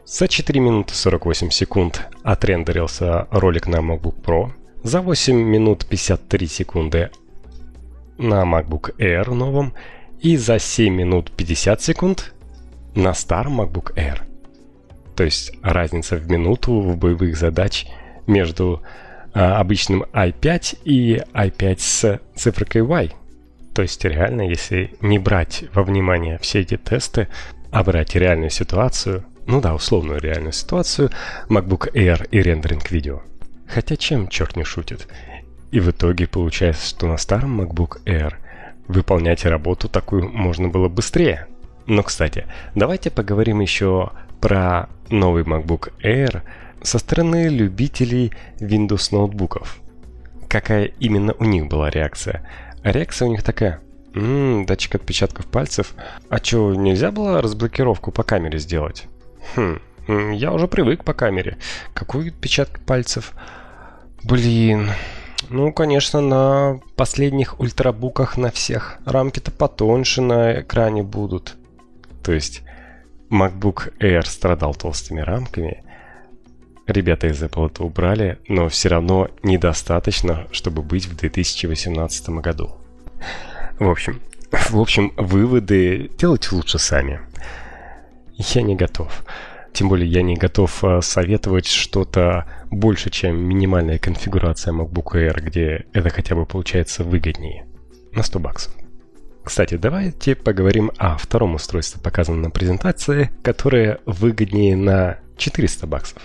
За 0.05 0.27
4 0.27 0.59
минуты 0.59 0.95
48 0.97 1.51
секунд 1.51 2.09
отрендерился 2.25 3.29
ролик 3.31 3.69
на 3.69 3.77
MacBook 3.77 4.21
Pro, 4.21 4.51
за 4.83 5.01
8 5.01 5.37
минут 5.37 5.87
53 5.87 6.49
секунды 6.49 7.11
на 8.19 8.43
MacBook 8.43 8.97
Air 8.99 9.33
новом 9.33 9.75
и 10.21 10.37
за 10.37 10.59
7 10.59 10.93
минут 10.93 11.31
50 11.31 11.81
секунд 11.81 12.35
на 12.97 13.15
старом 13.15 13.61
MacBook 13.61 13.95
Air. 13.95 14.28
То 15.19 15.25
есть 15.25 15.53
разница 15.65 16.15
в 16.15 16.31
минуту 16.31 16.81
в 16.81 16.97
боевых 16.97 17.37
задач 17.37 17.87
между 18.29 18.85
а, 19.35 19.59
обычным 19.59 20.05
i5 20.13 20.79
и 20.85 21.21
i5 21.35 21.77
с 21.81 22.21
цифрой 22.37 22.69
y. 22.87 23.13
То 23.75 23.83
есть 23.83 24.05
реально, 24.05 24.43
если 24.43 24.95
не 25.01 25.19
брать 25.19 25.65
во 25.75 25.83
внимание 25.83 26.39
все 26.39 26.61
эти 26.61 26.77
тесты, 26.77 27.27
а 27.73 27.83
брать 27.83 28.15
реальную 28.15 28.51
ситуацию, 28.51 29.25
ну 29.49 29.61
да, 29.61 29.75
условную 29.75 30.21
реальную 30.21 30.53
ситуацию, 30.53 31.11
MacBook 31.49 31.93
Air 31.95 32.29
и 32.31 32.41
рендеринг 32.41 32.89
видео. 32.93 33.23
Хотя 33.67 33.97
чем 33.97 34.29
черт 34.29 34.55
не 34.55 34.63
шутит? 34.63 35.09
И 35.73 35.81
в 35.81 35.91
итоге 35.91 36.29
получается, 36.29 36.87
что 36.87 37.09
на 37.09 37.17
старом 37.17 37.61
MacBook 37.61 38.05
Air 38.05 38.35
выполнять 38.87 39.45
работу 39.45 39.89
такую 39.89 40.29
можно 40.29 40.69
было 40.69 40.89
быстрее. 40.89 41.49
Но, 41.87 42.05
кстати, 42.05 42.47
давайте 42.77 43.11
поговорим 43.11 43.59
еще 43.59 44.13
про 44.41 44.89
новый 45.11 45.45
MacBook 45.45 45.93
Air, 46.03 46.43
со 46.83 46.99
стороны 46.99 47.49
любителей 47.49 48.33
Windows 48.59 49.09
ноутбуков. 49.13 49.81
Какая 50.49 50.85
именно 50.85 51.35
у 51.39 51.45
них 51.45 51.67
была 51.67 51.91
реакция? 51.91 52.49
Реакция 52.83 53.29
у 53.29 53.31
них 53.31 53.43
такая. 53.43 53.81
Ммм, 54.15 54.65
датчик 54.67 54.95
отпечатков 54.95 55.47
пальцев. 55.47 55.95
А 56.29 56.41
чё, 56.41 56.75
нельзя 56.75 57.11
было 57.11 57.43
разблокировку 57.43 58.11
по 58.11 58.23
камере 58.23 58.59
сделать? 58.59 59.07
Хм, 59.55 59.81
я 60.33 60.53
уже 60.53 60.69
привык 60.69 61.05
по 61.05 61.13
камере. 61.13 61.59
Какой 61.93 62.29
отпечаток 62.29 62.81
пальцев? 62.81 63.35
Блин, 64.25 64.91
ну, 65.51 65.73
конечно, 65.73 66.21
на 66.21 66.81
последних 66.97 67.61
ультрабуках 67.61 68.37
на 68.37 68.51
всех 68.51 68.99
рамки-то 69.05 69.51
потоньше 69.51 70.21
на 70.21 70.61
экране 70.61 71.03
будут. 71.03 71.57
То 72.23 72.33
есть 72.33 72.63
MacBook 73.31 73.93
Air 73.99 74.27
страдал 74.27 74.75
толстыми 74.75 75.21
рамками. 75.21 75.83
Ребята 76.87 77.27
из 77.27 77.43
Apple 77.43 77.67
это 77.67 77.85
убрали, 77.85 78.39
но 78.49 78.69
все 78.69 78.89
равно 78.89 79.29
недостаточно, 79.43 80.47
чтобы 80.53 80.83
быть 80.83 81.07
в 81.07 81.17
2018 81.17 82.29
году. 82.31 82.71
В 83.79 83.89
общем, 83.89 84.21
в 84.51 84.81
общем, 84.81 85.13
выводы 85.17 86.11
делайте 86.19 86.55
лучше 86.55 86.79
сами. 86.79 87.21
Я 88.37 88.63
не 88.63 88.75
готов. 88.75 89.25
Тем 89.73 89.89
более 89.91 90.11
я 90.11 90.23
не 90.23 90.37
готов 90.37 90.83
э, 90.83 91.01
советовать 91.03 91.67
что-то 91.67 92.47
больше, 92.71 93.11
чем 93.11 93.37
минимальная 93.37 93.99
конфигурация 93.99 94.73
MacBook 94.73 95.13
Air, 95.15 95.41
где 95.41 95.87
это 95.93 96.09
хотя 96.09 96.35
бы 96.35 96.47
получается 96.47 97.05
выгоднее. 97.05 97.67
На 98.13 98.23
100 98.23 98.39
баксов. 98.39 98.75
Кстати, 99.49 99.77
давайте 99.79 100.35
поговорим 100.35 100.93
о 100.99 101.17
втором 101.17 101.55
устройстве, 101.55 102.03
показанном 102.03 102.43
на 102.43 102.51
презентации, 102.51 103.31
которое 103.43 103.99
выгоднее 104.05 104.77
на 104.77 105.21
400 105.39 105.87
баксов. 105.87 106.23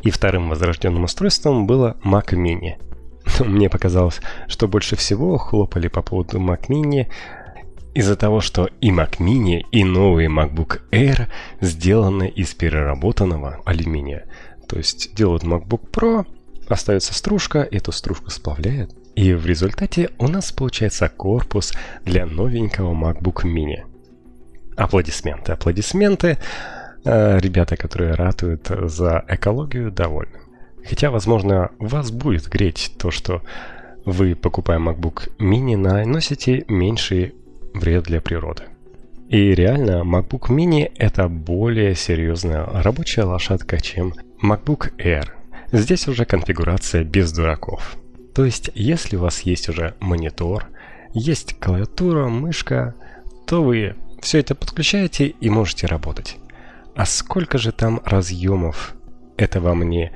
И 0.00 0.10
вторым 0.10 0.48
возрожденным 0.48 1.04
устройством 1.04 1.66
было 1.66 1.98
Mac 2.02 2.30
Mini. 2.30 2.76
Мне 3.44 3.68
показалось, 3.68 4.22
что 4.48 4.68
больше 4.68 4.96
всего 4.96 5.36
хлопали 5.36 5.88
по 5.88 6.00
поводу 6.00 6.38
Mac 6.38 6.68
Mini 6.68 7.08
из-за 7.92 8.16
того, 8.16 8.40
что 8.40 8.70
и 8.80 8.90
Mac 8.90 9.18
Mini, 9.18 9.60
и 9.70 9.84
новый 9.84 10.28
MacBook 10.28 10.80
Air 10.92 11.26
сделаны 11.60 12.26
из 12.26 12.54
переработанного 12.54 13.60
алюминия. 13.66 14.24
То 14.66 14.78
есть 14.78 15.14
делают 15.14 15.44
MacBook 15.44 15.90
Pro, 15.90 16.26
остается 16.68 17.12
стружка, 17.12 17.68
эту 17.70 17.92
стружку 17.92 18.30
сплавляют, 18.30 18.94
и 19.16 19.32
в 19.32 19.46
результате 19.46 20.10
у 20.18 20.28
нас 20.28 20.52
получается 20.52 21.08
корпус 21.08 21.72
для 22.04 22.26
новенького 22.26 22.92
MacBook 22.94 23.44
Mini. 23.44 23.82
Аплодисменты, 24.76 25.52
аплодисменты. 25.52 26.36
Э, 27.04 27.38
ребята, 27.40 27.76
которые 27.76 28.12
ратуют 28.12 28.68
за 28.68 29.24
экологию, 29.26 29.90
довольны. 29.90 30.38
Хотя, 30.86 31.10
возможно, 31.10 31.70
вас 31.78 32.10
будет 32.10 32.46
греть 32.48 32.92
то, 32.98 33.10
что 33.10 33.42
вы, 34.04 34.34
покупая 34.34 34.78
MacBook 34.78 35.30
Mini, 35.38 35.76
наносите 35.78 36.66
меньший 36.68 37.34
вред 37.72 38.04
для 38.04 38.20
природы. 38.20 38.64
И 39.30 39.54
реально, 39.54 40.02
MacBook 40.04 40.50
Mini 40.50 40.92
это 40.94 41.28
более 41.28 41.94
серьезная 41.94 42.66
рабочая 42.66 43.22
лошадка, 43.22 43.80
чем 43.80 44.12
MacBook 44.42 44.94
Air. 44.98 45.28
Здесь 45.72 46.06
уже 46.06 46.26
конфигурация 46.26 47.02
без 47.02 47.32
дураков. 47.32 47.96
То 48.36 48.44
есть, 48.44 48.70
если 48.74 49.16
у 49.16 49.20
вас 49.20 49.40
есть 49.40 49.70
уже 49.70 49.94
монитор, 49.98 50.66
есть 51.14 51.58
клавиатура, 51.58 52.28
мышка, 52.28 52.94
то 53.46 53.62
вы 53.62 53.96
все 54.20 54.40
это 54.40 54.54
подключаете 54.54 55.28
и 55.28 55.48
можете 55.48 55.86
работать. 55.86 56.36
А 56.94 57.06
сколько 57.06 57.56
же 57.56 57.72
там 57.72 58.02
разъемов? 58.04 58.92
Это 59.38 59.62
вам 59.62 59.88
не 59.88 60.12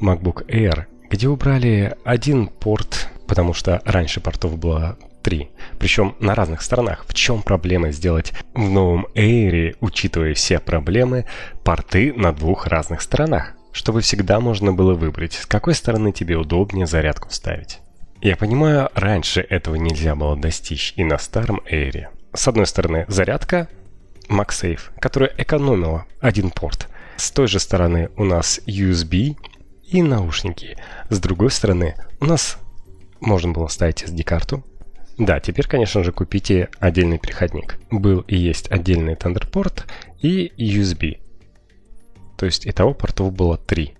MacBook 0.00 0.46
Air, 0.48 0.84
где 1.08 1.28
убрали 1.28 1.96
один 2.04 2.48
порт, 2.48 3.08
потому 3.26 3.54
что 3.54 3.80
раньше 3.86 4.20
портов 4.20 4.58
было 4.58 4.98
3. 5.22 5.48
Причем 5.78 6.14
на 6.20 6.34
разных 6.34 6.60
сторонах. 6.60 7.06
В 7.08 7.14
чем 7.14 7.42
проблема 7.42 7.90
сделать 7.90 8.34
в 8.52 8.68
новом 8.68 9.06
Air, 9.14 9.76
учитывая 9.80 10.34
все 10.34 10.58
проблемы, 10.58 11.24
порты 11.64 12.12
на 12.12 12.34
двух 12.34 12.66
разных 12.66 13.00
сторонах? 13.00 13.54
Чтобы 13.72 14.02
всегда 14.02 14.38
можно 14.40 14.72
было 14.72 14.94
выбрать, 14.94 15.32
с 15.34 15.46
какой 15.46 15.74
стороны 15.74 16.12
тебе 16.12 16.36
удобнее 16.36 16.86
зарядку 16.86 17.28
вставить. 17.28 17.80
Я 18.20 18.36
понимаю, 18.36 18.90
раньше 18.94 19.40
этого 19.40 19.74
нельзя 19.74 20.14
было 20.14 20.36
достичь 20.36 20.92
и 20.96 21.04
на 21.04 21.18
старом 21.18 21.60
Air. 21.70 22.06
С 22.34 22.46
одной 22.46 22.66
стороны 22.66 23.04
зарядка, 23.08 23.68
MagSafe, 24.28 24.80
которая 25.00 25.32
экономила 25.36 26.04
один 26.20 26.50
порт. 26.50 26.88
С 27.16 27.30
той 27.30 27.48
же 27.48 27.58
стороны 27.58 28.10
у 28.16 28.24
нас 28.24 28.60
USB 28.66 29.36
и 29.88 30.02
наушники. 30.02 30.76
С 31.08 31.18
другой 31.18 31.50
стороны 31.50 31.96
у 32.20 32.26
нас 32.26 32.58
можно 33.20 33.52
было 33.52 33.68
ставить 33.68 34.04
SD-карту, 34.04 34.62
да, 35.18 35.40
теперь, 35.40 35.66
конечно 35.66 36.02
же, 36.02 36.12
купите 36.12 36.68
отдельный 36.78 37.18
переходник. 37.18 37.78
Был 37.90 38.20
и 38.20 38.36
есть 38.36 38.70
отдельный 38.70 39.14
Thunderport 39.14 39.84
и 40.20 40.52
USB. 40.56 41.18
То 42.42 42.46
есть 42.46 42.66
итого 42.66 42.92
портов 42.92 43.32
было 43.32 43.56
три 43.56 43.94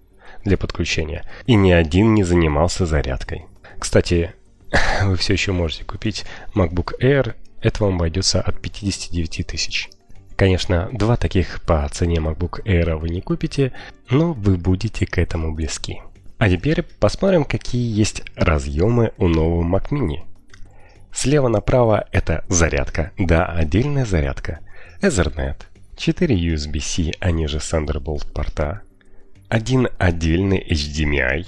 для 0.44 0.59
подключения. 0.59 1.24
И 1.46 1.55
ни 1.55 1.70
один 1.70 2.12
не 2.12 2.24
занимался 2.24 2.87
зарядкой. 2.87 3.44
Кстати, 3.78 4.35
вы 5.05 5.14
все 5.14 5.35
еще 5.35 5.52
можете 5.52 5.85
купить 5.85 6.24
MacBook 6.52 6.90
Air. 7.00 7.37
Это 7.61 7.85
вам 7.85 7.94
обойдется 7.94 8.40
от 8.40 8.61
59 8.61 9.46
тысяч. 9.46 9.90
Конечно, 10.35 10.88
два 10.92 11.14
таких 11.16 11.62
по 11.62 11.88
цене 11.92 12.16
MacBook 12.16 12.64
Air 12.64 12.96
вы 12.96 13.11
не 13.11 13.20
купите, 13.20 13.72
но 14.11 14.33
вы 14.33 14.57
будете 14.57 15.07
к 15.07 15.18
этому 15.18 15.55
близки. 15.55 16.02
А 16.38 16.50
теперь 16.50 16.83
посмотрим, 16.83 17.44
какие 17.44 17.96
есть 17.96 18.24
разъемы 18.35 19.12
у 19.18 19.28
нового 19.28 19.62
Mac 19.62 19.90
Mini. 19.90 20.24
Слева 21.12 21.46
направо 21.46 22.09
это 22.11 22.44
зарядка, 22.48 23.12
да, 23.16 23.46
отдельная 23.46 24.05
зарядка. 24.05 24.59
Ethernet, 25.00 25.59
4 25.96 26.35
USB-C, 26.35 27.12
они 27.20 27.46
же 27.46 27.59
Thunderbolt 27.59 28.33
порта, 28.33 28.83
один 29.48 29.88
отдельный 29.98 30.66
HDMI 30.68 31.46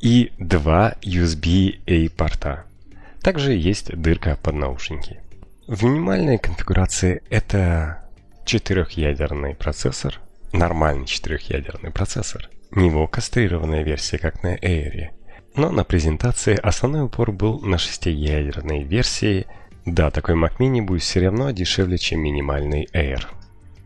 и 0.00 0.32
два 0.38 0.94
USB-A 1.02 2.10
порта. 2.10 2.64
Также 3.22 3.52
есть 3.52 3.94
дырка 3.96 4.38
под 4.42 4.54
наушники. 4.54 5.20
В 5.66 5.84
минимальной 5.84 6.38
конфигурации 6.38 7.22
это 7.30 8.04
четырехъядерный 8.44 9.54
процессор, 9.54 10.20
нормальный 10.52 11.06
четырехъядерный 11.06 11.90
процессор, 11.90 12.48
не 12.70 12.88
его 12.88 13.06
кастрированная 13.06 13.82
версия, 13.82 14.18
как 14.18 14.42
на 14.42 14.56
Air, 14.56 15.10
но 15.54 15.70
на 15.70 15.84
презентации 15.84 16.54
основной 16.54 17.04
упор 17.04 17.32
был 17.32 17.60
на 17.60 17.78
шестиядерной 17.78 18.84
версии. 18.84 19.46
Да, 19.84 20.10
такой 20.10 20.34
Mac 20.34 20.58
Mini 20.58 20.80
будет 20.80 21.02
все 21.02 21.20
равно 21.20 21.50
дешевле, 21.50 21.98
чем 21.98 22.20
минимальный 22.20 22.88
Air. 22.92 23.26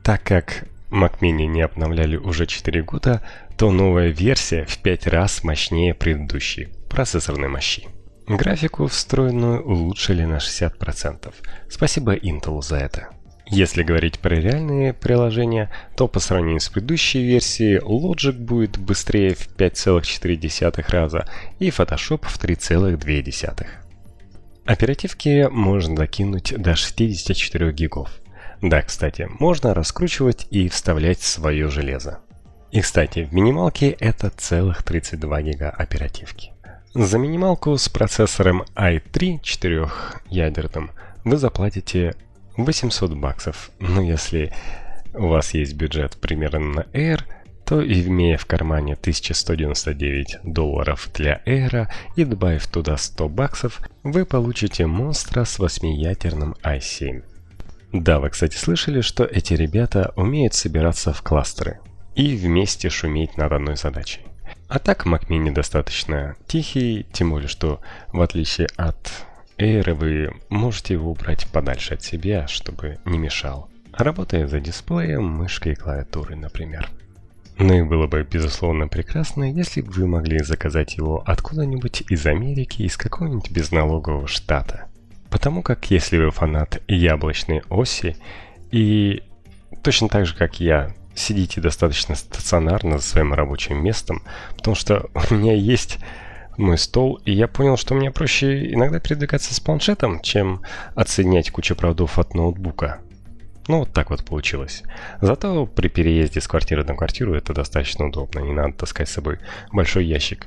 Так 0.02 0.24
как 0.24 0.64
Mac 0.90 1.20
Mini 1.20 1.46
не 1.46 1.62
обновляли 1.62 2.16
уже 2.16 2.46
4 2.46 2.82
года, 2.82 3.22
то 3.56 3.70
новая 3.70 4.08
версия 4.08 4.64
в 4.64 4.78
5 4.78 5.06
раз 5.06 5.44
мощнее 5.44 5.94
предыдущей 5.94 6.68
процессорной 6.90 7.48
мощи. 7.48 7.88
Графику 8.26 8.86
встроенную 8.86 9.64
улучшили 9.64 10.24
на 10.24 10.36
60%. 10.36 11.32
Спасибо 11.68 12.14
Intel 12.14 12.62
за 12.62 12.76
это. 12.76 13.08
Если 13.46 13.82
говорить 13.82 14.18
про 14.18 14.34
реальные 14.34 14.92
приложения, 14.92 15.70
то 15.96 16.08
по 16.08 16.20
сравнению 16.20 16.60
с 16.60 16.68
предыдущей 16.68 17.22
версией 17.22 17.78
Logic 17.78 18.32
будет 18.32 18.78
быстрее 18.78 19.34
в 19.34 19.48
5,4 19.56 20.84
раза 20.88 21.26
и 21.58 21.68
Photoshop 21.68 22.26
в 22.26 22.42
3,2. 22.42 23.66
Оперативки 24.64 25.48
можно 25.50 25.96
докинуть 25.96 26.54
до 26.56 26.74
64 26.76 27.72
гигов. 27.72 28.21
Да, 28.62 28.80
кстати, 28.80 29.28
можно 29.40 29.74
раскручивать 29.74 30.46
и 30.50 30.68
вставлять 30.68 31.20
свое 31.20 31.68
железо. 31.68 32.20
И, 32.70 32.80
кстати, 32.80 33.24
в 33.24 33.34
минималке 33.34 33.90
это 33.90 34.30
целых 34.30 34.84
32 34.84 35.42
гига 35.42 35.68
оперативки. 35.68 36.52
За 36.94 37.18
минималку 37.18 37.76
с 37.76 37.88
процессором 37.88 38.62
i3 38.76 39.40
4-ядерным 39.42 40.90
вы 41.24 41.36
заплатите 41.38 42.14
800 42.56 43.14
баксов. 43.14 43.70
Ну, 43.80 44.00
если 44.00 44.52
у 45.12 45.26
вас 45.26 45.54
есть 45.54 45.74
бюджет 45.74 46.16
примерно 46.18 46.60
на 46.60 46.80
Air, 46.92 47.22
то 47.64 47.84
имея 47.84 48.38
в 48.38 48.46
кармане 48.46 48.94
1199 48.94 50.38
долларов 50.44 51.10
для 51.14 51.42
Air 51.46 51.88
и 52.14 52.24
добавив 52.24 52.66
туда 52.68 52.96
100 52.96 53.28
баксов, 53.28 53.80
вы 54.04 54.24
получите 54.24 54.86
монстра 54.86 55.44
с 55.44 55.58
8-ядерным 55.58 56.54
i7. 56.62 57.22
Да, 57.92 58.20
вы, 58.20 58.30
кстати, 58.30 58.56
слышали, 58.56 59.02
что 59.02 59.24
эти 59.24 59.52
ребята 59.52 60.12
умеют 60.16 60.54
собираться 60.54 61.12
в 61.12 61.22
кластеры 61.22 61.78
и 62.14 62.34
вместе 62.36 62.88
шуметь 62.88 63.36
над 63.36 63.52
одной 63.52 63.76
задачей. 63.76 64.20
А 64.68 64.78
так 64.78 65.06
Mac 65.06 65.28
Mini 65.28 65.52
достаточно 65.52 66.34
тихий, 66.46 67.06
тем 67.12 67.30
более, 67.30 67.48
что 67.48 67.80
в 68.08 68.22
отличие 68.22 68.68
от 68.76 69.26
Air 69.58 69.92
вы 69.92 70.34
можете 70.48 70.94
его 70.94 71.10
убрать 71.10 71.46
подальше 71.52 71.94
от 71.94 72.02
себя, 72.02 72.48
чтобы 72.48 72.98
не 73.04 73.18
мешал. 73.18 73.68
Работая 73.92 74.46
за 74.46 74.60
дисплеем, 74.60 75.24
мышкой 75.24 75.72
и 75.72 75.76
клавиатурой, 75.76 76.36
например. 76.36 76.88
Ну 77.58 77.74
и 77.74 77.82
было 77.82 78.06
бы, 78.06 78.26
безусловно, 78.28 78.88
прекрасно, 78.88 79.52
если 79.52 79.82
бы 79.82 79.92
вы 79.92 80.06
могли 80.06 80.42
заказать 80.42 80.96
его 80.96 81.22
откуда-нибудь 81.26 82.04
из 82.08 82.26
Америки, 82.26 82.82
из 82.82 82.96
какого-нибудь 82.96 83.50
безналогового 83.50 84.26
штата. 84.26 84.86
Потому 85.32 85.62
как 85.62 85.90
если 85.90 86.18
вы 86.18 86.30
фанат 86.30 86.82
яблочной 86.88 87.62
оси 87.70 88.16
и 88.70 89.22
точно 89.82 90.10
так 90.10 90.26
же, 90.26 90.36
как 90.36 90.60
я, 90.60 90.94
сидите 91.14 91.62
достаточно 91.62 92.14
стационарно 92.14 92.98
за 92.98 93.04
своим 93.04 93.32
рабочим 93.32 93.82
местом, 93.82 94.22
потому 94.54 94.76
что 94.76 95.08
у 95.30 95.34
меня 95.34 95.54
есть 95.54 95.98
мой 96.58 96.76
стол, 96.76 97.18
и 97.24 97.32
я 97.32 97.48
понял, 97.48 97.78
что 97.78 97.94
мне 97.94 98.10
проще 98.10 98.74
иногда 98.74 99.00
передвигаться 99.00 99.54
с 99.54 99.58
планшетом, 99.58 100.20
чем 100.20 100.60
отсоединять 100.94 101.50
кучу 101.50 101.74
проводов 101.74 102.18
от 102.18 102.34
ноутбука. 102.34 103.00
Ну, 103.68 103.80
вот 103.80 103.92
так 103.94 104.10
вот 104.10 104.26
получилось. 104.26 104.82
Зато 105.22 105.64
при 105.64 105.88
переезде 105.88 106.42
с 106.42 106.46
квартиры 106.46 106.84
на 106.84 106.94
квартиру 106.94 107.34
это 107.34 107.54
достаточно 107.54 108.06
удобно, 108.06 108.40
не 108.40 108.52
надо 108.52 108.74
таскать 108.74 109.08
с 109.08 109.12
собой 109.12 109.38
большой 109.72 110.04
ящик. 110.04 110.46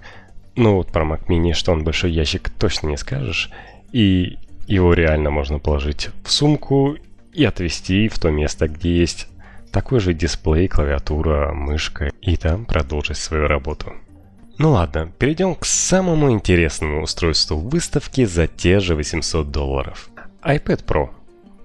Ну 0.56 0.76
вот 0.76 0.92
про 0.92 1.04
Mac 1.06 1.26
Mini, 1.26 1.54
что 1.54 1.72
он 1.72 1.84
большой 1.84 2.12
ящик, 2.12 2.52
точно 2.52 2.90
не 2.90 2.98
скажешь. 2.98 3.50
И 3.92 4.38
его 4.68 4.94
реально 4.94 5.30
можно 5.30 5.60
положить 5.60 6.10
в 6.24 6.32
сумку 6.32 6.98
и 7.34 7.44
отвезти 7.44 8.08
в 8.08 8.18
то 8.20 8.32
место, 8.32 8.68
где 8.68 8.98
есть 8.98 9.28
такой 9.72 10.00
же 10.00 10.14
дисплей, 10.14 10.68
клавиатура, 10.68 11.52
мышка, 11.54 12.12
и 12.22 12.38
там 12.38 12.66
продолжить 12.66 13.18
свою 13.18 13.48
работу. 13.48 13.94
Ну 14.58 14.72
ладно, 14.72 15.12
перейдем 15.20 15.54
к 15.54 15.66
самому 15.66 16.32
интересному 16.32 17.04
устройству 17.04 17.58
выставки 17.58 18.24
за 18.24 18.48
те 18.48 18.80
же 18.80 18.96
800 18.96 19.52
долларов. 19.52 20.10
iPad 20.42 20.86
Pro. 20.86 21.10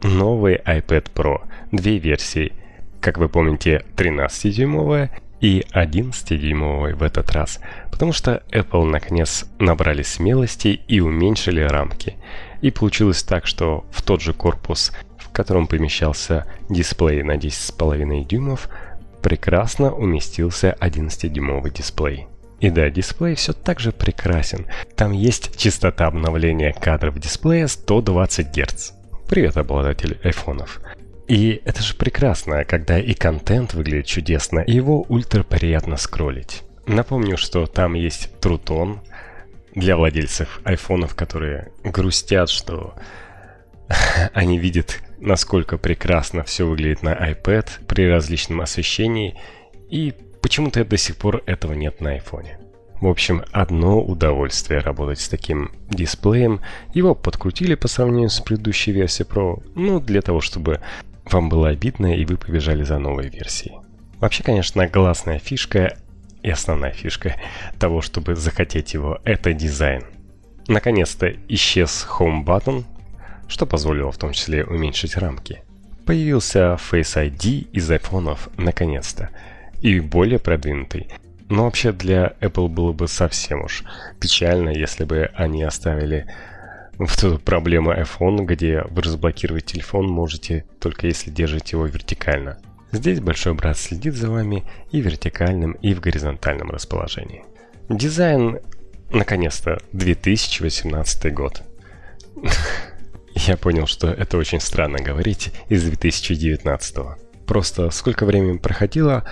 Новый 0.03 0.57
iPad 0.57 1.07
Pro. 1.15 1.41
Две 1.71 1.99
версии. 1.99 2.53
Как 3.01 3.19
вы 3.19 3.29
помните, 3.29 3.85
13-дюймовая 3.97 5.11
и 5.41 5.65
11-дюймовый 5.73 6.95
в 6.95 7.03
этот 7.03 7.31
раз, 7.31 7.61
потому 7.91 8.13
что 8.13 8.43
Apple 8.51 8.85
наконец 8.85 9.47
набрали 9.59 10.03
смелости 10.03 10.81
и 10.89 11.01
уменьшили 11.01 11.61
рамки. 11.61 12.17
И 12.61 12.71
получилось 12.71 13.23
так, 13.23 13.47
что 13.47 13.85
в 13.91 14.03
тот 14.03 14.21
же 14.21 14.33
корпус, 14.33 14.93
в 15.19 15.31
котором 15.31 15.67
помещался 15.67 16.47
дисплей 16.69 17.23
на 17.23 17.37
10,5 17.37 18.25
дюймов, 18.27 18.69
прекрасно 19.23 19.93
уместился 19.93 20.77
11-дюймовый 20.81 21.73
дисплей. 21.73 22.27
И 22.61 22.69
да, 22.69 22.91
дисплей 22.91 23.35
все 23.35 23.55
так 23.55 23.81
же 23.81 23.91
прекрасен. 23.91 24.67
Там 24.95 25.13
есть 25.13 25.57
частота 25.57 26.07
обновления 26.07 26.73
кадров 26.73 27.19
дисплея 27.19 27.67
120 27.67 28.55
Гц. 28.55 28.93
Привет, 29.29 29.57
обладатель 29.57 30.19
айфонов. 30.23 30.81
И 31.27 31.63
это 31.65 31.83
же 31.83 31.95
прекрасно, 31.95 32.65
когда 32.65 32.99
и 32.99 33.15
контент 33.15 33.73
выглядит 33.73 34.07
чудесно, 34.07 34.61
и 34.61 34.73
его 34.73 35.07
ультра 35.09 35.43
приятно 35.43 35.97
скроллить. 35.97 36.65
Напомню, 36.87 37.37
что 37.37 37.67
там 37.67 37.95
есть 37.95 38.31
Трутон 38.41 39.01
для 39.75 39.97
владельцев 39.97 40.61
айфонов, 40.65 41.15
которые 41.15 41.73
грустят, 41.85 42.51
что 42.51 42.95
они 44.35 44.59
видят, 44.59 45.01
насколько 45.19 45.79
прекрасно 45.79 46.45
все 46.45 46.67
выглядит 46.67 47.03
на 47.03 47.15
iPad 47.15 47.87
при 47.87 48.09
различном 48.09 48.61
освещении, 48.61 49.39
и 49.89 50.15
почему-то 50.43 50.85
до 50.85 50.97
сих 50.97 51.17
пор 51.17 51.43
этого 51.47 51.73
нет 51.73 52.01
на 52.01 52.13
айфоне. 52.13 52.59
В 53.01 53.07
общем, 53.07 53.43
одно 53.51 54.01
удовольствие 54.01 54.81
работать 54.81 55.21
с 55.21 55.29
таким 55.29 55.73
дисплеем. 55.89 56.61
Его 56.93 57.15
подкрутили 57.15 57.75
по 57.75 57.89
сравнению 57.89 58.29
с 58.29 58.41
предыдущей 58.41 58.93
версией 58.93 59.27
Pro, 59.27 59.63
ну, 59.75 60.01
для 60.01 60.21
того, 60.21 60.43
чтобы 60.43 60.81
вам 61.25 61.49
было 61.49 61.69
обидно 61.69 62.15
и 62.15 62.27
вы 62.27 62.37
побежали 62.37 62.83
за 62.83 62.99
новой 62.99 63.29
версией. 63.29 63.79
Вообще, 64.19 64.43
конечно, 64.43 64.87
главная 64.87 65.39
фишка 65.39 65.97
и 66.43 66.51
основная 66.51 66.93
фишка 66.93 67.37
того, 67.79 68.01
чтобы 68.01 68.37
захотеть 68.37 68.95
его, 68.95 69.19
это 69.25 69.53
дизайн. 69.53 70.05
Наконец-то 70.69 71.33
исчез 71.49 72.07
Home 72.19 72.45
Button, 72.45 72.85
что 73.49 73.67
позволило 73.67 74.13
в 74.13 74.19
том 74.19 74.33
числе 74.33 74.65
уменьшить 74.65 75.17
рамки. 75.17 75.63
Появился 76.07 76.79
Face 76.91 77.17
ID 77.17 77.71
из 77.73 77.91
айфонов 77.91 78.49
наконец-то, 78.57 79.31
и 79.81 80.01
более 80.01 80.39
продвинутый. 80.39 81.09
Но 81.49 81.65
вообще 81.65 81.93
для 81.93 82.35
Apple 82.41 82.69
было 82.69 82.93
бы 82.93 83.09
совсем 83.09 83.65
уж 83.65 83.83
печально, 84.21 84.71
если 84.71 85.05
бы 85.05 85.31
они 85.35 85.63
оставили 85.65 86.27
вот 86.97 87.19
эту 87.19 87.39
проблему 87.39 87.93
iPhone, 87.93 88.45
где 88.45 88.83
вы 88.91 89.03
разблокировать 89.03 89.65
телефон 89.65 90.07
можете 90.07 90.65
только 90.81 91.07
если 91.07 91.31
держите 91.31 91.77
его 91.77 91.87
вертикально. 91.87 92.59
Здесь 92.93 93.21
большой 93.21 93.55
брат 93.55 93.79
следит 93.79 94.15
за 94.15 94.31
вами 94.31 94.65
и 94.91 95.01
в 95.01 95.05
вертикальном, 95.05 95.73
и 95.73 95.95
в 95.95 96.01
горизонтальном 96.01 96.71
расположении. 96.71 97.45
Дизайн, 97.89 98.59
наконец-то, 99.11 99.81
2018 99.93 101.33
год. 101.33 101.63
Я 103.35 103.57
понял, 103.57 103.87
что 103.87 104.09
это 104.09 104.37
очень 104.37 104.61
странно 104.61 104.99
говорить 104.99 105.53
из 105.69 105.85
2019. 105.85 106.97
Просто 107.47 107.91
сколько 107.91 108.27
времени 108.27 108.59
проходило, 108.59 109.25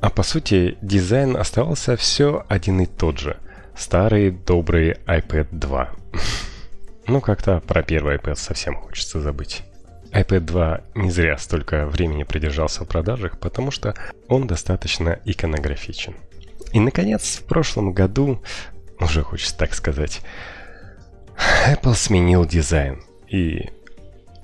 а 0.00 0.10
по 0.10 0.22
сути, 0.22 0.76
дизайн 0.82 1.36
оставался 1.36 1.96
все 1.96 2.44
один 2.48 2.80
и 2.80 2.86
тот 2.86 3.18
же. 3.18 3.38
Старый 3.76 4.30
добрый 4.30 4.96
iPad 5.06 5.48
2. 5.52 5.90
ну, 7.06 7.20
как-то 7.20 7.60
про 7.60 7.82
первый 7.82 8.16
iPad 8.16 8.36
совсем 8.36 8.76
хочется 8.76 9.20
забыть. 9.20 9.62
iPad 10.14 10.40
2 10.40 10.80
не 10.94 11.10
зря 11.10 11.36
столько 11.38 11.86
времени 11.86 12.22
продержался 12.22 12.84
в 12.84 12.88
продажах, 12.88 13.38
потому 13.38 13.70
что 13.70 13.94
он 14.28 14.46
достаточно 14.46 15.18
иконографичен. 15.24 16.14
И, 16.72 16.80
наконец, 16.80 17.38
в 17.38 17.44
прошлом 17.44 17.92
году, 17.92 18.40
уже 19.00 19.22
хочется 19.22 19.56
так 19.58 19.74
сказать, 19.74 20.22
Apple 21.68 21.94
сменил 21.94 22.44
дизайн. 22.46 23.02
И 23.28 23.70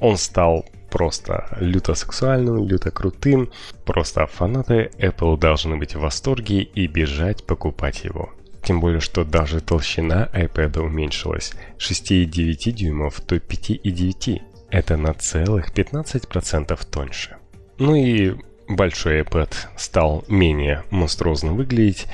он 0.00 0.16
стал 0.16 0.66
просто 0.90 1.56
люто 1.60 1.94
сексуальным, 1.94 2.66
люто 2.66 2.90
крутым. 2.90 3.50
Просто 3.84 4.26
фанаты 4.26 4.90
Apple 4.98 5.38
должны 5.38 5.76
быть 5.76 5.94
в 5.94 6.00
восторге 6.00 6.62
и 6.62 6.86
бежать 6.88 7.44
покупать 7.44 8.04
его. 8.04 8.30
Тем 8.62 8.80
более, 8.80 9.00
что 9.00 9.24
даже 9.24 9.60
толщина 9.60 10.28
iPad 10.34 10.80
уменьшилась 10.80 11.52
с 11.78 11.90
6,9 11.90 12.72
дюймов 12.72 13.24
до 13.26 13.36
5,9. 13.36 14.42
Это 14.70 14.96
на 14.96 15.14
целых 15.14 15.72
15% 15.72 16.78
тоньше. 16.90 17.36
Ну 17.78 17.94
и 17.94 18.34
большой 18.68 19.22
iPad 19.22 19.52
стал 19.76 20.24
менее 20.28 20.84
монструозно 20.90 21.52
выглядеть 21.52 22.06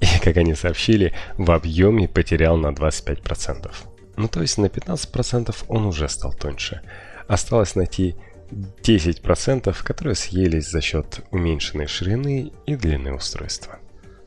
и, 0.00 0.06
как 0.22 0.36
они 0.36 0.54
сообщили, 0.54 1.12
в 1.36 1.50
объеме 1.50 2.08
потерял 2.08 2.56
на 2.56 2.68
25%. 2.68 3.70
Ну 4.16 4.28
то 4.28 4.40
есть 4.40 4.58
на 4.58 4.66
15% 4.66 5.54
он 5.68 5.86
уже 5.86 6.08
стал 6.08 6.32
тоньше. 6.32 6.80
Осталось 7.28 7.74
найти 7.74 8.16
10%, 8.50 9.76
которые 9.82 10.14
съелись 10.14 10.70
за 10.70 10.80
счет 10.80 11.20
уменьшенной 11.30 11.86
ширины 11.86 12.52
и 12.66 12.76
длины 12.76 13.14
устройства. 13.14 13.78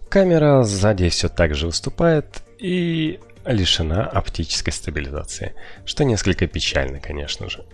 Камера 0.09 0.63
сзади 0.63 1.09
все 1.09 1.27
так 1.27 1.55
же 1.55 1.67
выступает 1.67 2.43
и 2.59 3.19
лишена 3.45 4.05
оптической 4.05 4.73
стабилизации, 4.73 5.53
что 5.85 6.03
несколько 6.03 6.47
печально, 6.47 6.99
конечно 6.99 7.49
же. 7.49 7.65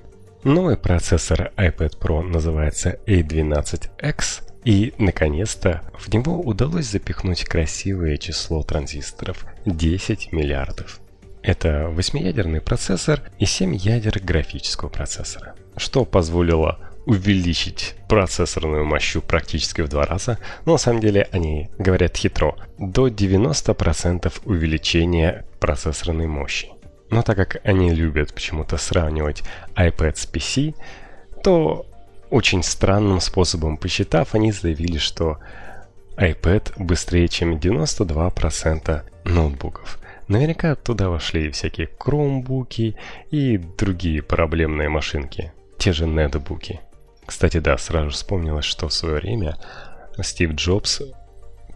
Новый 0.43 0.77
процессор 0.77 1.51
iPad 1.57 1.99
Pro 1.99 2.21
называется 2.21 2.97
A12X, 3.05 4.43
и, 4.63 4.93
наконец-то, 4.97 5.81
в 5.97 6.13
него 6.13 6.39
удалось 6.39 6.85
запихнуть 6.85 7.43
красивое 7.43 8.17
число 8.17 8.63
транзисторов– 8.63 9.45
10 9.65 10.31
миллиардов. 10.31 10.99
Это 11.41 11.87
восьмиядерный 11.89 12.61
процессор 12.61 13.21
и 13.39 13.45
7 13.45 13.75
ядер 13.75 14.19
графического 14.21 14.89
процессора, 14.89 15.55
что 15.77 16.05
позволило 16.05 16.79
увеличить 17.05 17.95
процессорную 18.07 18.85
мощь 18.85 19.15
практически 19.25 19.81
в 19.81 19.89
два 19.89 20.05
раза, 20.05 20.37
но 20.65 20.73
на 20.73 20.77
самом 20.77 20.99
деле 20.99 21.27
они 21.31 21.69
говорят 21.77 22.15
хитро, 22.17 22.55
до 22.77 23.07
90% 23.07 24.41
увеличения 24.45 25.45
процессорной 25.59 26.27
мощи. 26.27 26.69
Но 27.09 27.21
так 27.21 27.37
как 27.37 27.61
они 27.63 27.93
любят 27.93 28.33
почему-то 28.33 28.77
сравнивать 28.77 29.43
iPad 29.75 30.15
с 30.15 30.27
PC, 30.31 30.75
то 31.43 31.85
очень 32.29 32.63
странным 32.63 33.19
способом 33.19 33.77
посчитав, 33.77 34.35
они 34.35 34.51
заявили, 34.51 34.97
что 34.97 35.37
iPad 36.17 36.73
быстрее, 36.77 37.27
чем 37.27 37.55
92% 37.55 39.01
ноутбуков– 39.25 39.99
Наверняка 40.29 40.75
туда 40.75 41.09
вошли 41.09 41.49
всякие 41.49 41.87
кромбуки 41.87 42.95
и 43.31 43.57
другие 43.57 44.21
проблемные 44.21 44.87
машинки, 44.87 45.51
те 45.79 45.91
же 45.91 46.05
нетбуки. 46.05 46.81
Кстати, 47.25 47.57
да, 47.59 47.79
сразу 47.79 48.11
вспомнилось, 48.11 48.65
что 48.65 48.87
в 48.87 48.93
свое 48.93 49.15
время 49.15 49.57
Стив 50.21 50.51
Джобс 50.51 51.01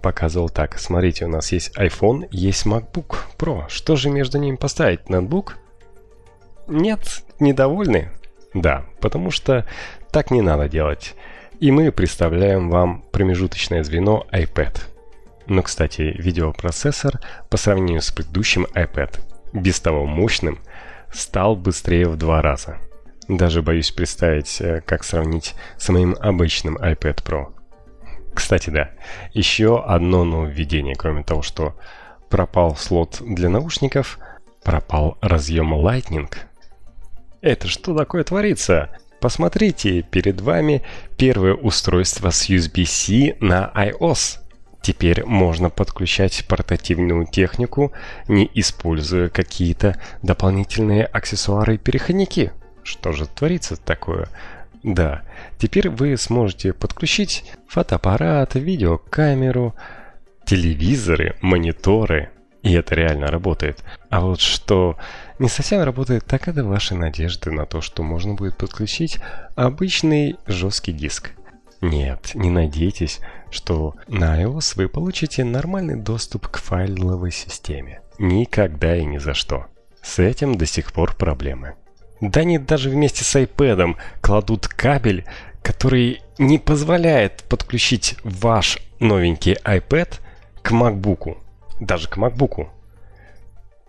показывал 0.04 0.50
так. 0.50 0.78
Смотрите, 0.78 1.26
у 1.26 1.30
нас 1.30 1.52
есть 1.52 1.76
iPhone, 1.78 2.28
есть 2.30 2.68
MacBook 2.68 3.16
Pro. 3.40 3.64
Что 3.70 3.96
же 3.96 4.12
между 4.12 4.38
ними 4.38 4.58
поставить? 4.58 5.10
Ноутбук? 5.10 5.58
Нет, 6.68 7.24
недовольны? 7.40 8.12
Да, 8.54 8.86
потому 9.02 9.32
что 9.32 9.66
так 10.12 10.30
не 10.30 10.42
надо 10.42 10.70
делать. 10.70 11.16
и 11.60 11.72
мы 11.72 11.92
представляем 11.94 12.70
вам 12.70 13.04
промежуточное 13.12 13.84
звено 13.84 14.28
iPad. 14.34 14.82
Но, 15.48 15.62
кстати, 15.62 16.02
видеопроцессор 16.02 17.22
по 17.50 17.56
сравнению 17.56 18.02
с 18.02 18.12
предыдущим 18.12 18.66
iPad, 18.76 19.22
без 19.54 19.80
того 19.80 20.06
мощным, 20.06 20.60
стал 21.14 21.56
быстрее 21.56 22.08
в 22.10 22.18
два 22.18 22.42
раза. 22.42 22.80
Даже 23.30 23.62
боюсь 23.62 23.92
представить, 23.92 24.60
э, 24.60 24.82
как 24.86 25.06
сравнить 25.06 25.56
с 25.78 25.88
моим 25.88 26.18
обычным 26.20 26.76
iPad 26.76 27.24
Pro. 27.24 27.53
Кстати, 28.34 28.70
да, 28.70 28.92
еще 29.34 29.84
одно 29.84 30.24
нововведение, 30.24 30.96
кроме 30.96 31.24
того, 31.24 31.42
что 31.42 31.76
пропал 32.30 32.76
слот 32.76 33.22
для 33.22 33.50
наушников, 33.50 34.18
пропал 34.64 35.18
разъем 35.22 35.74
Lightning. 35.74 36.34
Это 37.42 37.68
что 37.68 37.96
такое 37.96 38.24
творится? 38.24 38.90
Посмотрите, 39.20 40.02
перед 40.02 40.42
вами 40.42 40.82
первое 41.18 41.54
устройство 41.54 42.30
с 42.30 42.50
USB-C 42.50 43.38
на 43.40 43.72
iOS. 43.76 44.40
Теперь 44.82 45.24
можно 45.24 45.70
подключать 45.70 46.46
портативную 46.48 47.26
технику, 47.26 47.94
не 48.28 48.50
используя 48.54 49.30
какие-то 49.30 49.96
дополнительные 50.22 51.06
аксессуары 51.06 51.76
и 51.76 51.78
переходники. 51.78 52.52
Что 52.84 53.14
же 53.14 53.26
творится 53.28 53.78
такое? 53.78 54.28
Да, 54.84 55.24
теперь 55.58 55.90
вы 55.90 56.18
сможете 56.18 56.74
подключить 56.74 57.52
фотоаппарат, 57.68 58.56
видеокамеру, 58.56 59.76
телевизоры, 60.46 61.36
мониторы. 61.42 62.30
И 62.64 62.74
это 62.74 62.96
реально 62.96 63.28
работает. 63.28 63.84
А 64.10 64.22
вот 64.22 64.40
что 64.40 64.98
не 65.40 65.50
совсем 65.50 65.82
работает, 65.84 66.26
так 66.26 66.48
это 66.48 66.64
ваши 66.64 66.96
надежды 66.96 67.52
на 67.52 67.66
то, 67.66 67.82
что 67.82 68.04
можно 68.04 68.36
будет 68.36 68.58
подключить 68.58 69.20
обычный 69.56 70.38
жесткий 70.48 70.94
диск. 70.94 71.32
Нет, 71.82 72.32
не 72.34 72.50
надейтесь, 72.50 73.20
что 73.52 73.96
на 74.08 74.42
iOS 74.42 74.74
вы 74.78 74.88
получите 74.88 75.44
нормальный 75.44 75.98
доступ 75.98 76.48
к 76.48 76.58
файловой 76.58 77.32
системе. 77.32 78.02
Никогда 78.18 78.96
и 78.96 79.04
ни 79.04 79.18
за 79.18 79.34
что. 79.34 79.66
С 80.02 80.20
этим 80.20 80.58
до 80.58 80.66
сих 80.66 80.94
пор 80.94 81.16
проблемы. 81.16 81.76
Да 82.24 82.40
они 82.40 82.58
даже 82.58 82.90
вместе 82.90 83.26
с 83.26 83.36
iPad 83.36 83.98
кладут 84.22 84.70
кабель, 84.70 85.26
который 85.62 86.22
не 86.38 86.58
позволяет 86.58 87.44
подключить 87.50 88.16
ваш 88.24 88.80
новенький 89.02 89.58
iPad 89.66 90.22
к 90.62 90.72
MacBook. 90.72 91.38
Даже 91.82 92.08
к 92.08 92.18
MacBook. 92.18 92.70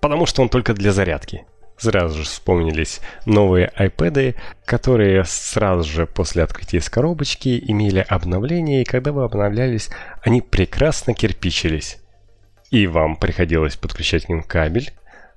Потому 0.00 0.26
что 0.26 0.42
он 0.42 0.48
только 0.48 0.74
для 0.74 0.90
зарядки. 0.90 1.44
Сразу 1.76 2.18
же 2.18 2.24
вспомнились 2.24 3.00
новые 3.24 3.70
iPad, 3.78 4.34
которые 4.64 5.22
сразу 5.24 5.88
же 5.88 6.06
после 6.08 6.42
открытия 6.42 6.78
из 6.78 6.90
коробочки 6.90 7.62
имели 7.64 8.04
обновление, 8.08 8.82
и 8.82 8.84
когда 8.84 9.12
вы 9.12 9.22
обновлялись, 9.22 9.90
они 10.22 10.40
прекрасно 10.40 11.14
кирпичились. 11.14 11.98
И 12.72 12.88
вам 12.88 13.14
приходилось 13.14 13.76
подключать 13.76 14.26
к 14.26 14.28
ним 14.28 14.42
кабель, 14.42 14.92